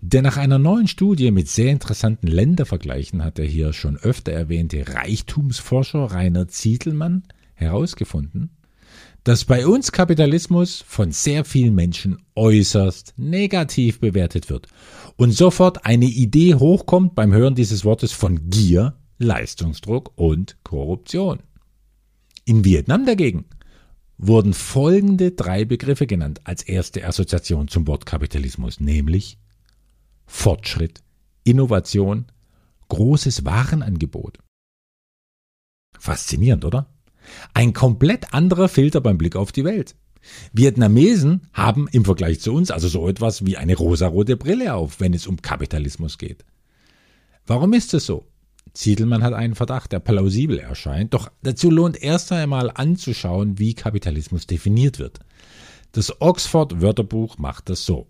Der 0.00 0.20
nach 0.20 0.36
einer 0.36 0.58
neuen 0.58 0.86
Studie 0.86 1.30
mit 1.30 1.48
sehr 1.48 1.70
interessanten 1.70 2.26
Ländervergleichen 2.26 3.24
hat 3.24 3.38
der 3.38 3.46
hier 3.46 3.72
schon 3.72 3.96
öfter 3.96 4.32
erwähnte 4.32 4.84
Reichtumsforscher 4.86 6.10
Rainer 6.10 6.46
Zietelmann 6.48 7.22
herausgefunden, 7.54 8.50
dass 9.22 9.46
bei 9.46 9.66
uns 9.66 9.92
Kapitalismus 9.92 10.84
von 10.86 11.10
sehr 11.12 11.46
vielen 11.46 11.74
Menschen 11.74 12.18
äußerst 12.34 13.14
negativ 13.16 14.00
bewertet 14.00 14.50
wird 14.50 14.68
und 15.16 15.32
sofort 15.32 15.86
eine 15.86 16.04
Idee 16.04 16.56
hochkommt 16.56 17.14
beim 17.14 17.32
Hören 17.32 17.54
dieses 17.54 17.86
Wortes 17.86 18.12
von 18.12 18.50
Gier, 18.50 18.94
Leistungsdruck 19.24 20.12
und 20.16 20.56
Korruption. 20.62 21.40
In 22.44 22.64
Vietnam 22.64 23.06
dagegen 23.06 23.46
wurden 24.18 24.54
folgende 24.54 25.32
drei 25.32 25.64
Begriffe 25.64 26.06
genannt 26.06 26.40
als 26.44 26.62
erste 26.62 27.06
Assoziation 27.06 27.68
zum 27.68 27.86
Wort 27.86 28.06
Kapitalismus, 28.06 28.80
nämlich 28.80 29.38
Fortschritt, 30.26 31.02
Innovation, 31.42 32.26
großes 32.88 33.44
Warenangebot. 33.44 34.38
Faszinierend, 35.98 36.64
oder? 36.64 36.86
Ein 37.54 37.72
komplett 37.72 38.32
anderer 38.34 38.68
Filter 38.68 39.00
beim 39.00 39.18
Blick 39.18 39.36
auf 39.36 39.52
die 39.52 39.64
Welt. 39.64 39.96
Vietnamesen 40.52 41.48
haben 41.52 41.88
im 41.88 42.04
Vergleich 42.04 42.40
zu 42.40 42.52
uns 42.52 42.70
also 42.70 42.88
so 42.88 43.08
etwas 43.08 43.44
wie 43.44 43.56
eine 43.56 43.76
rosarote 43.76 44.36
Brille 44.36 44.74
auf, 44.74 45.00
wenn 45.00 45.14
es 45.14 45.26
um 45.26 45.42
Kapitalismus 45.42 46.18
geht. 46.18 46.44
Warum 47.46 47.72
ist 47.72 47.92
es 47.94 48.06
so? 48.06 48.26
Ziedelmann 48.74 49.22
hat 49.22 49.32
einen 49.32 49.54
Verdacht, 49.54 49.92
der 49.92 50.00
plausibel 50.00 50.58
erscheint, 50.58 51.14
doch 51.14 51.30
dazu 51.42 51.70
lohnt 51.70 52.02
erst 52.02 52.32
einmal 52.32 52.70
anzuschauen, 52.74 53.58
wie 53.58 53.74
Kapitalismus 53.74 54.46
definiert 54.46 54.98
wird. 54.98 55.20
Das 55.92 56.20
Oxford 56.20 56.80
Wörterbuch 56.82 57.38
macht 57.38 57.68
das 57.68 57.84
so. 57.84 58.08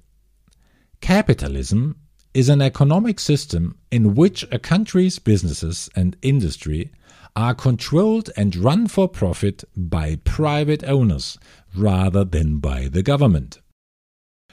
Capitalism 1.03 1.93
is 2.33 2.49
an 2.49 2.63
economic 2.63 3.21
system 3.21 3.75
in 3.91 4.17
which 4.17 4.49
a 4.51 4.59
country's 4.59 5.21
businesses 5.21 5.91
and 5.95 6.17
industry 6.23 6.91
are 7.37 7.55
controlled 7.55 8.31
and 8.39 8.57
run 8.57 8.89
for 8.89 9.11
profit 9.11 9.65
by 9.77 10.17
private 10.25 10.83
owners 10.85 11.39
rather 11.77 12.25
than 12.25 12.61
by 12.61 12.89
the 12.91 13.03
government. 13.03 13.61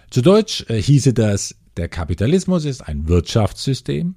Zu 0.10 0.22
Deutsch 0.22 0.66
äh, 0.68 0.82
hieße 0.82 1.14
das, 1.14 1.56
der 1.78 1.88
Kapitalismus 1.88 2.66
ist 2.66 2.82
ein 2.82 3.08
Wirtschaftssystem, 3.08 4.16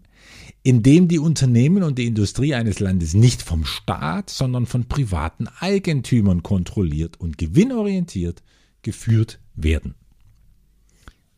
in 0.63 0.83
dem 0.83 1.09
die 1.09 1.19
Unternehmen 1.19 1.83
und 1.83 1.99
die 1.99 2.07
Industrie 2.07 2.55
eines 2.55 2.81
Landes 2.81 3.15
nicht 3.15 3.43
vom 3.43 3.65
Staat, 3.65 4.31
sondern 4.31 4.67
von 4.67 4.87
privaten 4.87 5.49
Eigentümern 5.61 6.43
kontrolliert 6.43 7.21
und 7.21 7.39
gewinnorientiert 7.39 8.43
geführt 8.83 9.41
werden. 9.55 9.95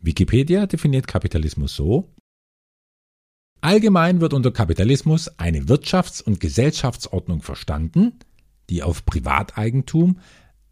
Wikipedia 0.01 0.67
definiert 0.67 1.07
Kapitalismus 1.07 1.75
so, 1.75 2.13
Allgemein 3.63 4.21
wird 4.21 4.33
unter 4.33 4.53
Kapitalismus 4.53 5.29
eine 5.39 5.63
Wirtschafts- 5.63 6.23
und 6.23 6.39
Gesellschaftsordnung 6.39 7.43
verstanden, 7.43 8.13
die 8.71 8.83
auf 8.83 9.05
Privateigentum 9.05 10.21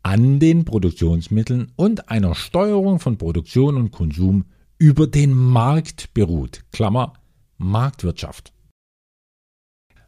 an 0.03 0.39
den 0.39 0.65
Produktionsmitteln 0.65 1.73
und 1.77 2.09
einer 2.09 2.35
Steuerung 2.35 3.01
von 3.01 3.17
Produktion 3.19 3.77
und 3.77 3.91
Konsum 3.91 4.45
über 4.79 5.07
den 5.07 5.35
Markt 5.35 6.13
beruht. 6.15 6.65
Klammer 6.73 7.15
Marktwirtschaft. 7.59 8.53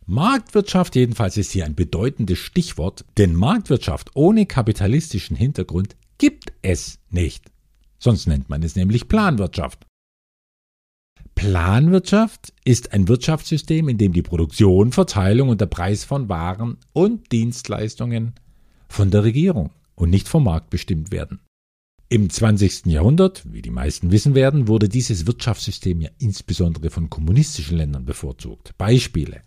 Marktwirtschaft 0.06 0.94
jedenfalls 0.94 1.36
ist 1.36 1.52
hier 1.52 1.64
ein 1.64 1.74
bedeutendes 1.74 2.38
Stichwort, 2.38 3.04
denn 3.18 3.34
Marktwirtschaft 3.34 4.10
ohne 4.14 4.46
kapitalistischen 4.46 5.36
Hintergrund 5.36 5.96
gibt 6.18 6.52
es 6.62 7.00
nicht. 7.10 7.50
Sonst 7.98 8.26
nennt 8.26 8.48
man 8.48 8.62
es 8.62 8.76
nämlich 8.76 9.08
Planwirtschaft. 9.08 9.86
Planwirtschaft 11.34 12.54
ist 12.64 12.92
ein 12.92 13.08
Wirtschaftssystem, 13.08 13.88
in 13.88 13.98
dem 13.98 14.12
die 14.12 14.22
Produktion, 14.22 14.92
Verteilung 14.92 15.48
und 15.48 15.60
der 15.60 15.66
Preis 15.66 16.04
von 16.04 16.28
Waren 16.28 16.78
und 16.92 17.30
Dienstleistungen 17.32 18.34
von 18.88 19.10
der 19.10 19.24
Regierung 19.24 19.70
und 19.96 20.10
nicht 20.10 20.28
vom 20.28 20.44
Markt 20.44 20.70
bestimmt 20.70 21.10
werden. 21.10 21.40
Im 22.08 22.30
20. 22.30 22.86
Jahrhundert, 22.86 23.42
wie 23.52 23.62
die 23.62 23.70
meisten 23.70 24.12
wissen 24.12 24.36
werden, 24.36 24.68
wurde 24.68 24.88
dieses 24.88 25.26
Wirtschaftssystem 25.26 26.00
ja 26.00 26.10
insbesondere 26.18 26.90
von 26.90 27.10
kommunistischen 27.10 27.76
Ländern 27.76 28.04
bevorzugt. 28.04 28.78
Beispiele. 28.78 29.42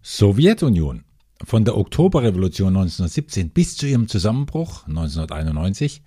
Sowjetunion. 0.00 1.04
Von 1.44 1.64
der 1.64 1.76
Oktoberrevolution 1.76 2.68
1917 2.68 3.50
bis 3.50 3.76
zu 3.76 3.86
ihrem 3.86 4.06
Zusammenbruch 4.06 4.86
1991, 4.86 6.02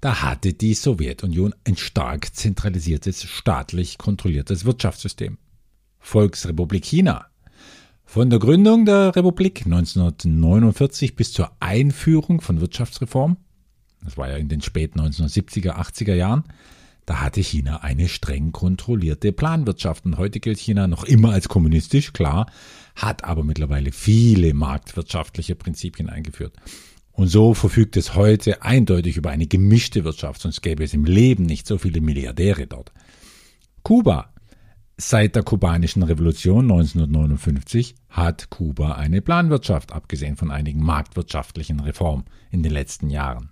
da 0.00 0.22
hatte 0.22 0.54
die 0.54 0.74
Sowjetunion 0.74 1.52
ein 1.64 1.76
stark 1.76 2.32
zentralisiertes, 2.34 3.24
staatlich 3.24 3.98
kontrolliertes 3.98 4.64
Wirtschaftssystem. 4.64 5.38
Volksrepublik 5.98 6.84
China. 6.84 7.26
Von 8.04 8.30
der 8.30 8.38
Gründung 8.38 8.84
der 8.84 9.16
Republik 9.16 9.62
1949 9.64 11.16
bis 11.16 11.32
zur 11.32 11.50
Einführung 11.58 12.40
von 12.40 12.60
Wirtschaftsreform, 12.60 13.36
das 14.04 14.16
war 14.16 14.28
ja 14.28 14.36
in 14.36 14.48
den 14.48 14.62
späten 14.62 15.00
1970er, 15.00 15.76
80er 15.76 16.14
Jahren, 16.14 16.44
da 17.06 17.20
hatte 17.20 17.40
China 17.40 17.78
eine 17.78 18.08
streng 18.08 18.52
kontrollierte 18.52 19.32
Planwirtschaft 19.32 20.04
und 20.04 20.18
heute 20.18 20.38
gilt 20.40 20.58
China 20.58 20.86
noch 20.86 21.04
immer 21.04 21.32
als 21.32 21.48
kommunistisch, 21.48 22.12
klar, 22.12 22.46
hat 22.94 23.24
aber 23.24 23.42
mittlerweile 23.42 23.90
viele 23.90 24.54
marktwirtschaftliche 24.54 25.56
Prinzipien 25.56 26.08
eingeführt. 26.08 26.54
Und 27.10 27.28
so 27.28 27.54
verfügt 27.54 27.96
es 27.96 28.14
heute 28.14 28.62
eindeutig 28.62 29.16
über 29.16 29.30
eine 29.30 29.46
gemischte 29.46 30.04
Wirtschaft, 30.04 30.40
sonst 30.40 30.62
gäbe 30.62 30.84
es 30.84 30.94
im 30.94 31.04
Leben 31.04 31.44
nicht 31.44 31.66
so 31.66 31.76
viele 31.76 32.00
Milliardäre 32.00 32.66
dort. 32.66 32.92
Kuba 33.82 34.32
Seit 34.98 35.34
der 35.34 35.42
kubanischen 35.42 36.02
Revolution 36.02 36.70
1959 36.70 37.96
hat 38.08 38.50
Kuba 38.50 38.92
eine 38.92 39.20
Planwirtschaft, 39.22 39.92
abgesehen 39.92 40.36
von 40.36 40.50
einigen 40.50 40.82
marktwirtschaftlichen 40.82 41.80
Reformen 41.80 42.24
in 42.50 42.62
den 42.62 42.72
letzten 42.72 43.10
Jahren. 43.10 43.51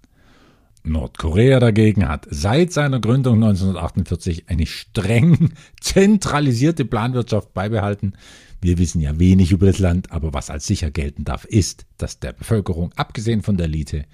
Nordkorea 0.82 1.60
dagegen 1.60 2.08
hat 2.08 2.26
seit 2.30 2.72
seiner 2.72 3.00
Gründung 3.00 3.34
1948 3.34 4.48
eine 4.48 4.66
streng 4.66 5.50
zentralisierte 5.80 6.84
Planwirtschaft 6.84 7.52
beibehalten. 7.52 8.14
Wir 8.62 8.78
wissen 8.78 9.00
ja 9.00 9.18
wenig 9.18 9.52
über 9.52 9.66
das 9.66 9.78
Land, 9.78 10.12
aber 10.12 10.34
was 10.34 10.50
als 10.50 10.66
sicher 10.66 10.90
gelten 10.90 11.24
darf, 11.24 11.44
ist, 11.44 11.86
dass 11.98 12.18
der 12.18 12.32
Bevölkerung, 12.32 12.92
abgesehen 12.96 13.42
von 13.42 13.56
der 13.56 13.66
Elite, 13.66 14.04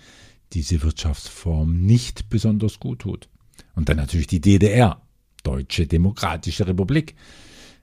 diese 0.52 0.82
Wirtschaftsform 0.82 1.80
nicht 1.80 2.28
besonders 2.30 2.78
gut 2.78 3.00
tut. 3.00 3.28
Und 3.74 3.88
dann 3.88 3.96
natürlich 3.96 4.28
die 4.28 4.40
DDR, 4.40 5.02
Deutsche 5.42 5.86
Demokratische 5.86 6.66
Republik. 6.66 7.14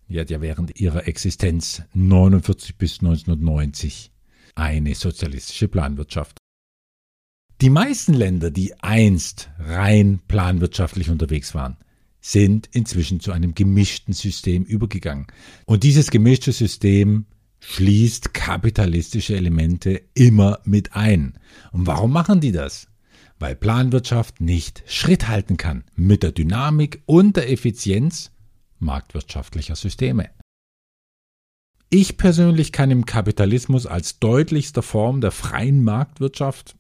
Die 0.10 0.20
hat 0.20 0.30
ja 0.30 0.42
während 0.42 0.80
ihrer 0.80 1.08
Existenz 1.08 1.82
49 1.94 2.78
bis 2.78 3.00
1990 3.00 4.12
eine 4.56 4.96
sozialistische 4.96 5.68
Planwirtschaft. 5.68 6.43
Die 7.64 7.70
meisten 7.70 8.14
Länder, 8.14 8.52
die 8.52 8.74
einst 8.84 9.50
rein 9.58 10.20
planwirtschaftlich 10.28 11.10
unterwegs 11.10 11.56
waren, 11.56 11.78
sind 12.20 12.68
inzwischen 12.74 13.22
zu 13.22 13.32
einem 13.32 13.56
gemischten 13.56 14.14
System 14.14 14.66
übergegangen. 14.66 15.28
Und 15.64 15.84
dieses 15.84 16.12
gemischte 16.12 16.52
System 16.52 17.26
schließt 17.62 18.34
kapitalistische 18.34 19.38
Elemente 19.38 20.02
immer 20.14 20.60
mit 20.66 20.94
ein. 20.94 21.40
Und 21.72 21.88
warum 21.88 22.12
machen 22.12 22.42
die 22.42 22.52
das? 22.52 22.90
weil 23.40 23.56
Planwirtschaft 23.56 24.42
nicht 24.42 24.84
Schritt 24.86 25.28
halten 25.28 25.56
kann 25.58 25.86
mit 25.96 26.24
der 26.24 26.34
Dynamik 26.34 27.02
und 27.06 27.38
der 27.38 27.50
Effizienz 27.50 28.32
marktwirtschaftlicher 28.80 29.76
Systeme. 29.76 30.30
Ich 31.90 32.18
persönlich 32.18 32.72
kann 32.72 32.92
im 32.92 33.06
Kapitalismus 33.06 33.86
als 33.86 34.20
deutlichster 34.20 34.82
Form 34.82 35.20
der 35.20 35.32
freien 35.32 35.84
Marktwirtschaft, 35.84 36.76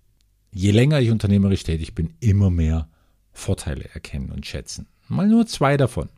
je 0.54 0.72
länger 0.72 1.00
ich 1.00 1.12
unternehmerisch 1.12 1.64
tätig 1.64 1.96
bin, 1.96 2.14
immer 2.20 2.50
mehr 2.50 2.88
Vorteile 3.32 3.90
erkennen 3.94 4.32
und 4.32 4.46
schätzen. 4.46 4.88
Mal 5.08 5.28
nur 5.28 5.48
zwei 5.48 5.78
davon. 5.78 6.10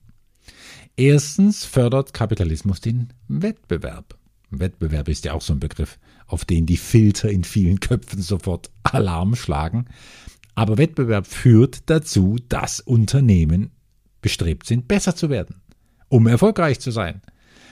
Erstens 0.97 1.65
fördert 1.65 2.13
Kapitalismus 2.13 2.81
den 2.81 3.13
Wettbewerb. 3.27 4.17
Wettbewerb 4.51 5.09
ist 5.09 5.25
ja 5.25 5.33
auch 5.33 5.41
so 5.41 5.53
ein 5.53 5.59
Begriff, 5.59 5.97
auf 6.27 6.45
den 6.45 6.65
die 6.65 6.77
Filter 6.77 7.29
in 7.29 7.43
vielen 7.43 7.79
Köpfen 7.79 8.21
sofort 8.21 8.69
Alarm 8.83 9.35
schlagen. 9.35 9.85
Aber 10.53 10.77
Wettbewerb 10.77 11.27
führt 11.27 11.89
dazu, 11.89 12.37
dass 12.47 12.79
Unternehmen 12.79 13.71
bestrebt 14.21 14.65
sind, 14.65 14.87
besser 14.87 15.15
zu 15.15 15.29
werden, 15.29 15.61
um 16.07 16.27
erfolgreich 16.27 16.79
zu 16.79 16.91
sein. 16.91 17.21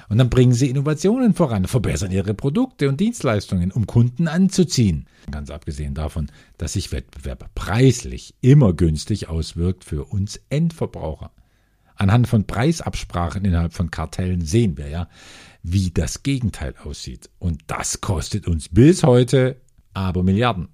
Und 0.09 0.17
dann 0.17 0.29
bringen 0.29 0.53
sie 0.53 0.69
Innovationen 0.69 1.33
voran, 1.33 1.65
verbessern 1.65 2.11
ihre 2.11 2.33
Produkte 2.33 2.89
und 2.89 2.99
Dienstleistungen, 2.99 3.71
um 3.71 3.87
Kunden 3.87 4.27
anzuziehen. 4.27 5.07
Ganz 5.31 5.49
abgesehen 5.49 5.93
davon, 5.93 6.31
dass 6.57 6.73
sich 6.73 6.91
Wettbewerb 6.91 7.53
preislich 7.55 8.35
immer 8.41 8.73
günstig 8.73 9.29
auswirkt 9.29 9.83
für 9.83 10.05
uns 10.05 10.41
Endverbraucher. 10.49 11.31
Anhand 11.95 12.27
von 12.27 12.45
Preisabsprachen 12.45 13.45
innerhalb 13.45 13.73
von 13.73 13.91
Kartellen 13.91 14.41
sehen 14.41 14.77
wir 14.77 14.89
ja, 14.89 15.07
wie 15.61 15.91
das 15.91 16.23
Gegenteil 16.23 16.75
aussieht. 16.83 17.29
Und 17.39 17.61
das 17.67 18.01
kostet 18.01 18.47
uns 18.47 18.69
bis 18.69 19.03
heute 19.03 19.61
aber 19.93 20.23
Milliarden. 20.23 20.69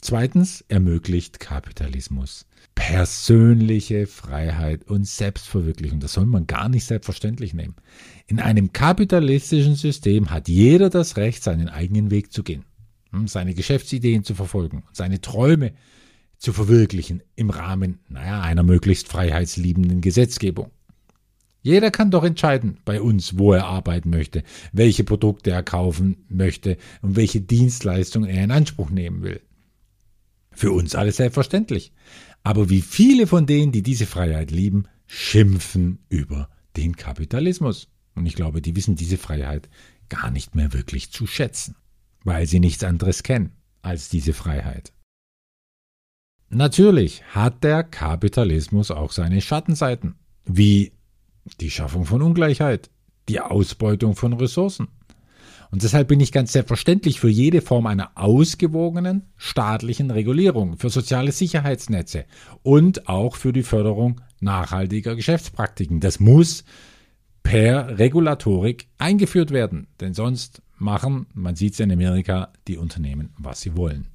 Zweitens 0.00 0.62
ermöglicht 0.68 1.40
Kapitalismus 1.40 2.46
persönliche 2.74 4.06
Freiheit 4.06 4.88
und 4.88 5.06
Selbstverwirklichung. 5.06 6.00
Das 6.00 6.14
soll 6.14 6.26
man 6.26 6.46
gar 6.46 6.68
nicht 6.68 6.84
selbstverständlich 6.84 7.54
nehmen. 7.54 7.76
In 8.26 8.40
einem 8.40 8.72
kapitalistischen 8.72 9.76
System 9.76 10.30
hat 10.30 10.48
jeder 10.48 10.90
das 10.90 11.16
Recht, 11.16 11.42
seinen 11.42 11.68
eigenen 11.68 12.10
Weg 12.10 12.32
zu 12.32 12.42
gehen, 12.42 12.64
hm, 13.10 13.28
seine 13.28 13.54
Geschäftsideen 13.54 14.24
zu 14.24 14.34
verfolgen, 14.34 14.84
seine 14.92 15.20
Träume 15.20 15.72
zu 16.38 16.52
verwirklichen 16.52 17.22
im 17.36 17.50
Rahmen 17.50 18.00
naja, 18.08 18.42
einer 18.42 18.62
möglichst 18.62 19.08
freiheitsliebenden 19.08 20.00
Gesetzgebung. 20.00 20.70
Jeder 21.62 21.90
kann 21.90 22.10
doch 22.10 22.24
entscheiden 22.24 22.76
bei 22.84 23.00
uns, 23.00 23.38
wo 23.38 23.54
er 23.54 23.64
arbeiten 23.64 24.10
möchte, 24.10 24.42
welche 24.72 25.02
Produkte 25.02 25.50
er 25.50 25.62
kaufen 25.62 26.26
möchte 26.28 26.76
und 27.00 27.16
welche 27.16 27.40
Dienstleistungen 27.40 28.28
er 28.28 28.44
in 28.44 28.50
Anspruch 28.50 28.90
nehmen 28.90 29.22
will. 29.22 29.40
Für 30.50 30.72
uns 30.72 30.94
alles 30.94 31.16
selbstverständlich. 31.16 31.92
Aber 32.44 32.68
wie 32.68 32.82
viele 32.82 33.26
von 33.26 33.46
denen, 33.46 33.72
die 33.72 33.82
diese 33.82 34.06
Freiheit 34.06 34.50
lieben, 34.50 34.84
schimpfen 35.06 35.98
über 36.08 36.48
den 36.76 36.94
Kapitalismus. 36.94 37.88
Und 38.14 38.26
ich 38.26 38.34
glaube, 38.34 38.62
die 38.62 38.76
wissen 38.76 38.96
diese 38.96 39.18
Freiheit 39.18 39.68
gar 40.08 40.30
nicht 40.30 40.54
mehr 40.54 40.72
wirklich 40.72 41.10
zu 41.10 41.26
schätzen, 41.26 41.76
weil 42.22 42.46
sie 42.46 42.60
nichts 42.60 42.84
anderes 42.84 43.22
kennen 43.22 43.52
als 43.82 44.08
diese 44.08 44.32
Freiheit. 44.32 44.92
Natürlich 46.50 47.24
hat 47.34 47.64
der 47.64 47.82
Kapitalismus 47.82 48.90
auch 48.90 49.10
seine 49.10 49.40
Schattenseiten, 49.40 50.14
wie 50.44 50.92
die 51.60 51.70
Schaffung 51.70 52.04
von 52.04 52.22
Ungleichheit, 52.22 52.90
die 53.28 53.40
Ausbeutung 53.40 54.14
von 54.14 54.34
Ressourcen, 54.34 54.88
und 55.74 55.82
deshalb 55.82 56.06
bin 56.06 56.20
ich 56.20 56.30
ganz 56.30 56.52
selbstverständlich 56.52 57.18
für 57.18 57.28
jede 57.28 57.60
Form 57.60 57.86
einer 57.86 58.12
ausgewogenen 58.14 59.24
staatlichen 59.36 60.12
Regulierung, 60.12 60.78
für 60.78 60.88
soziale 60.88 61.32
Sicherheitsnetze 61.32 62.26
und 62.62 63.08
auch 63.08 63.34
für 63.34 63.52
die 63.52 63.64
Förderung 63.64 64.20
nachhaltiger 64.38 65.16
Geschäftspraktiken. 65.16 65.98
Das 65.98 66.20
muss 66.20 66.62
per 67.42 67.98
Regulatorik 67.98 68.86
eingeführt 68.98 69.50
werden, 69.50 69.88
denn 69.98 70.14
sonst 70.14 70.62
machen, 70.78 71.26
man 71.34 71.56
sieht 71.56 71.72
es 71.72 71.80
in 71.80 71.90
Amerika, 71.90 72.52
die 72.68 72.76
Unternehmen, 72.76 73.30
was 73.36 73.60
sie 73.60 73.76
wollen. 73.76 74.06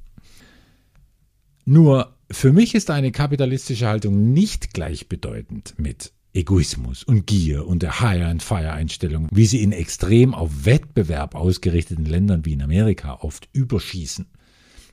Nur 1.65 2.15
für 2.31 2.53
mich 2.53 2.73
ist 2.73 2.89
eine 2.89 3.11
kapitalistische 3.11 3.89
Haltung 3.89 4.31
nicht 4.31 4.73
gleichbedeutend 4.73 5.73
mit 5.77 6.13
Egoismus 6.33 7.03
und 7.03 7.25
Gier 7.25 7.65
und 7.65 7.81
der 7.81 8.01
Hire-and-Fire-Einstellung, 8.01 9.27
wie 9.31 9.45
sie 9.45 9.63
in 9.63 9.71
extrem 9.71 10.35
auf 10.35 10.65
Wettbewerb 10.65 11.33
ausgerichteten 11.33 12.05
Ländern 12.05 12.45
wie 12.45 12.53
in 12.53 12.61
Amerika 12.61 13.15
oft 13.21 13.49
überschießen. 13.53 14.27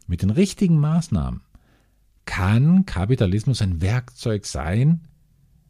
Mit 0.06 0.22
den 0.22 0.30
richtigen 0.30 0.78
Maßnahmen 0.78 1.42
kann 2.24 2.86
Kapitalismus 2.86 3.60
ein 3.60 3.80
Werkzeug 3.80 4.46
sein, 4.46 5.02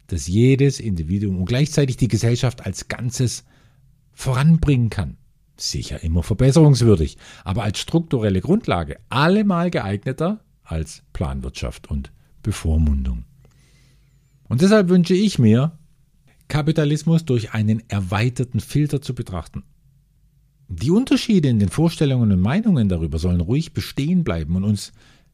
das 0.07 0.27
jedes 0.27 0.79
Individuum 0.79 1.39
und 1.39 1.45
gleichzeitig 1.45 1.97
die 1.97 2.07
Gesellschaft 2.07 2.65
als 2.65 2.87
Ganzes 2.87 3.43
voranbringen 4.13 4.89
kann. 4.89 5.17
Sicher 5.57 6.01
immer 6.03 6.23
verbesserungswürdig, 6.23 7.17
aber 7.43 7.63
als 7.63 7.79
strukturelle 7.79 8.41
Grundlage 8.41 8.99
allemal 9.09 9.69
geeigneter 9.69 10.39
als 10.63 11.03
Planwirtschaft 11.13 11.89
und 11.89 12.11
Bevormundung. 12.41 13.25
Und 14.49 14.61
deshalb 14.61 14.89
wünsche 14.89 15.13
ich 15.13 15.39
mir, 15.39 15.77
Kapitalismus 16.47 17.25
durch 17.25 17.53
einen 17.53 17.83
erweiterten 17.89 18.59
Filter 18.59 19.01
zu 19.01 19.13
betrachten. 19.13 19.63
Die 20.69 20.91
Unterschiede 20.91 21.49
in 21.49 21.59
den 21.59 21.69
Vorstellungen 21.69 22.31
und 22.31 22.41
Meinungen 22.41 22.89
darüber 22.89 23.19
sollen 23.19 23.41
ruhig 23.41 23.73
bestehen 23.73 24.23
bleiben 24.23 24.55
und 24.55 24.63
uns 24.63 24.91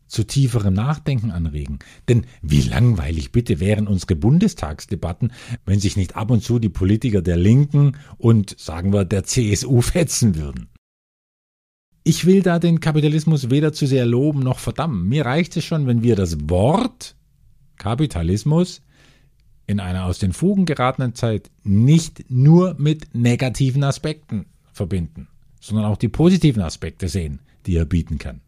zu 0.07 0.23
tieferem 0.25 0.73
Nachdenken 0.73 1.31
anregen. 1.31 1.79
Denn 2.07 2.25
wie 2.41 2.61
langweilig 2.61 3.31
bitte 3.31 3.59
wären 3.59 3.87
unsere 3.87 4.15
Bundestagsdebatten, 4.15 5.31
wenn 5.65 5.79
sich 5.79 5.97
nicht 5.97 6.15
ab 6.15 6.29
und 6.29 6.43
zu 6.43 6.59
die 6.59 6.69
Politiker 6.69 7.21
der 7.21 7.37
Linken 7.37 7.97
und, 8.17 8.59
sagen 8.59 8.93
wir, 8.93 9.05
der 9.05 9.23
CSU 9.23 9.81
fetzen 9.81 10.35
würden. 10.35 10.69
Ich 12.03 12.25
will 12.25 12.41
da 12.41 12.59
den 12.59 12.79
Kapitalismus 12.79 13.49
weder 13.49 13.73
zu 13.73 13.87
sehr 13.87 14.05
loben 14.05 14.41
noch 14.41 14.59
verdammen. 14.59 15.07
Mir 15.07 15.25
reicht 15.25 15.57
es 15.57 15.63
schon, 15.63 15.87
wenn 15.87 16.03
wir 16.03 16.15
das 16.15 16.49
Wort 16.49 17.15
Kapitalismus 17.77 18.81
in 19.67 19.79
einer 19.79 20.05
aus 20.05 20.19
den 20.19 20.33
Fugen 20.33 20.65
geratenen 20.65 21.15
Zeit 21.15 21.49
nicht 21.63 22.29
nur 22.29 22.75
mit 22.77 23.13
negativen 23.13 23.83
Aspekten 23.83 24.45
verbinden, 24.71 25.27
sondern 25.59 25.85
auch 25.85 25.97
die 25.97 26.09
positiven 26.09 26.61
Aspekte 26.61 27.07
sehen, 27.07 27.39
die 27.65 27.75
er 27.77 27.85
bieten 27.85 28.17
kann. 28.17 28.41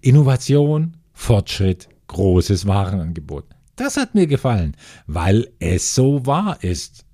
Innovation, 0.00 0.96
Fortschritt, 1.12 1.88
großes 2.08 2.66
Warenangebot. 2.66 3.44
Das 3.76 3.96
hat 3.96 4.14
mir 4.14 4.26
gefallen, 4.26 4.76
weil 5.06 5.48
es 5.58 5.94
so 5.94 6.24
wahr 6.24 6.62
ist. 6.62 7.04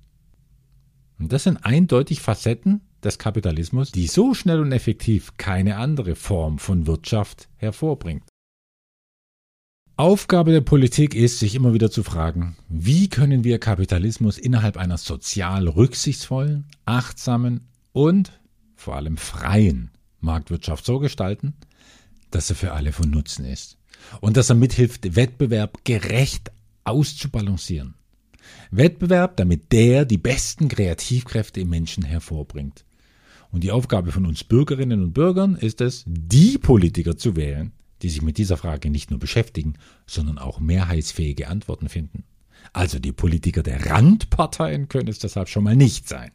Und 1.19 1.33
das 1.33 1.43
sind 1.43 1.57
eindeutig 1.65 2.21
Facetten 2.21 2.81
des 3.03 3.17
Kapitalismus, 3.17 3.91
die 3.91 4.07
so 4.07 4.33
schnell 4.33 4.61
und 4.61 4.71
effektiv 4.71 5.35
keine 5.37 5.77
andere 5.77 6.15
Form 6.15 6.57
von 6.59 6.87
Wirtschaft 6.87 7.49
hervorbringt. 7.57 8.23
Aufgabe 9.95 10.51
der 10.51 10.61
Politik 10.61 11.13
ist, 11.13 11.37
sich 11.37 11.53
immer 11.53 11.75
wieder 11.75 11.91
zu 11.91 12.01
fragen, 12.01 12.57
wie 12.67 13.09
können 13.09 13.43
wir 13.43 13.59
Kapitalismus 13.59 14.39
innerhalb 14.39 14.75
einer 14.75 14.97
sozial 14.97 15.67
rücksichtsvollen, 15.67 16.65
achtsamen 16.85 17.67
und 17.91 18.31
vor 18.75 18.95
allem 18.95 19.17
freien 19.17 19.91
Marktwirtschaft 20.19 20.83
so 20.83 20.97
gestalten, 20.97 21.53
dass 22.31 22.49
er 22.49 22.55
für 22.55 22.71
alle 22.73 22.91
von 22.91 23.11
Nutzen 23.11 23.45
ist 23.45 23.77
und 24.19 24.35
dass 24.35 24.49
er 24.49 24.55
mithilft, 24.55 25.15
Wettbewerb 25.15 25.85
gerecht 25.85 26.51
auszubalancieren. 26.85 27.93
Wettbewerb, 28.71 29.37
damit 29.37 29.71
der 29.71 30.05
die 30.05 30.17
besten 30.17 30.69
Kreativkräfte 30.69 31.61
im 31.61 31.69
Menschen 31.69 32.03
hervorbringt. 32.03 32.83
Und 33.51 33.63
die 33.63 33.71
Aufgabe 33.71 34.11
von 34.11 34.25
uns 34.25 34.43
Bürgerinnen 34.43 35.03
und 35.03 35.13
Bürgern 35.13 35.55
ist 35.55 35.81
es, 35.81 36.03
die 36.07 36.57
Politiker 36.57 37.15
zu 37.15 37.35
wählen, 37.35 37.73
die 38.03 38.09
sich 38.09 38.21
mit 38.21 38.37
dieser 38.37 38.57
Frage 38.57 38.89
nicht 38.89 39.09
nur 39.09 39.19
beschäftigen, 39.19 39.75
sondern 40.05 40.37
auch 40.37 40.59
mehrheitsfähige 40.59 41.47
Antworten 41.47 41.89
finden. 41.89 42.23
Also 42.73 42.99
die 42.99 43.11
Politiker 43.11 43.63
der 43.63 43.85
Randparteien 43.85 44.89
können 44.89 45.07
es 45.07 45.19
deshalb 45.19 45.49
schon 45.49 45.63
mal 45.63 45.75
nicht 45.75 46.07
sein. 46.07 46.31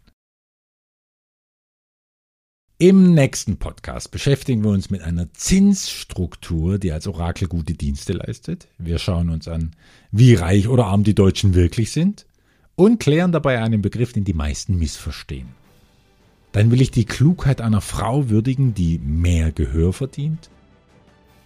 Im 2.80 3.12
nächsten 3.12 3.56
Podcast 3.56 4.12
beschäftigen 4.12 4.62
wir 4.62 4.70
uns 4.70 4.88
mit 4.88 5.02
einer 5.02 5.32
Zinsstruktur, 5.32 6.78
die 6.78 6.92
als 6.92 7.08
Orakel 7.08 7.48
gute 7.48 7.74
Dienste 7.74 8.12
leistet. 8.12 8.68
Wir 8.78 9.00
schauen 9.00 9.30
uns 9.30 9.48
an, 9.48 9.72
wie 10.12 10.34
reich 10.34 10.68
oder 10.68 10.86
arm 10.86 11.02
die 11.02 11.14
Deutschen 11.14 11.54
wirklich 11.54 11.90
sind 11.90 12.24
und 12.76 13.00
klären 13.00 13.32
dabei 13.32 13.60
einen 13.60 13.82
Begriff, 13.82 14.12
den 14.12 14.22
die 14.22 14.32
meisten 14.32 14.78
missverstehen. 14.78 15.48
Dann 16.52 16.70
will 16.70 16.80
ich 16.80 16.92
die 16.92 17.04
Klugheit 17.04 17.60
einer 17.60 17.80
Frau 17.80 18.30
würdigen, 18.30 18.74
die 18.74 18.98
mehr 18.98 19.50
Gehör 19.50 19.92
verdient. 19.92 20.48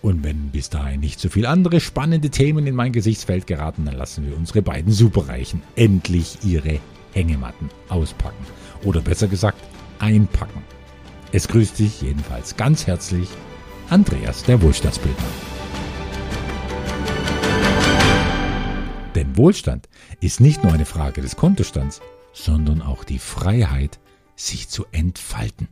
Und 0.03 0.25
wenn 0.25 0.51
bis 0.51 0.69
dahin 0.69 0.99
nicht 0.99 1.21
so 1.21 1.29
viele 1.29 1.49
andere 1.49 1.81
spannende 1.81 2.29
Themen 2.29 2.67
in 2.67 2.75
mein 2.75 2.93
Gesichtsfeld 2.93 3.47
geraten, 3.47 3.85
dann 3.85 3.95
lassen 3.95 4.27
wir 4.27 4.37
unsere 4.37 4.61
beiden 4.61 4.93
Superreichen 4.93 5.63
endlich 5.77 6.39
ihre 6.45 6.81
Hängematten 7.13 7.71
auspacken. 7.89 8.45
Oder 8.83 9.01
besser 9.01 9.29
gesagt, 9.29 9.63
einpacken. 10.01 10.63
Es 11.31 11.47
grüßt 11.47 11.79
dich 11.79 12.03
jedenfalls 12.03 12.57
ganz 12.57 12.87
herzlich 12.89 13.29
Andreas, 13.91 14.43
der 14.43 14.61
Wohlstandsbildner. 14.61 15.25
Denn 19.15 19.37
Wohlstand 19.37 19.89
ist 20.21 20.41
nicht 20.41 20.65
nur 20.65 20.73
eine 20.73 20.87
Frage 20.87 21.21
des 21.21 21.37
Kontostands, 21.37 22.01
sondern 22.33 22.83
auch 22.83 23.05
die 23.05 23.19
Freiheit, 23.21 24.01
sich 24.35 24.69
zu 24.69 24.87
entfalten. 24.91 25.69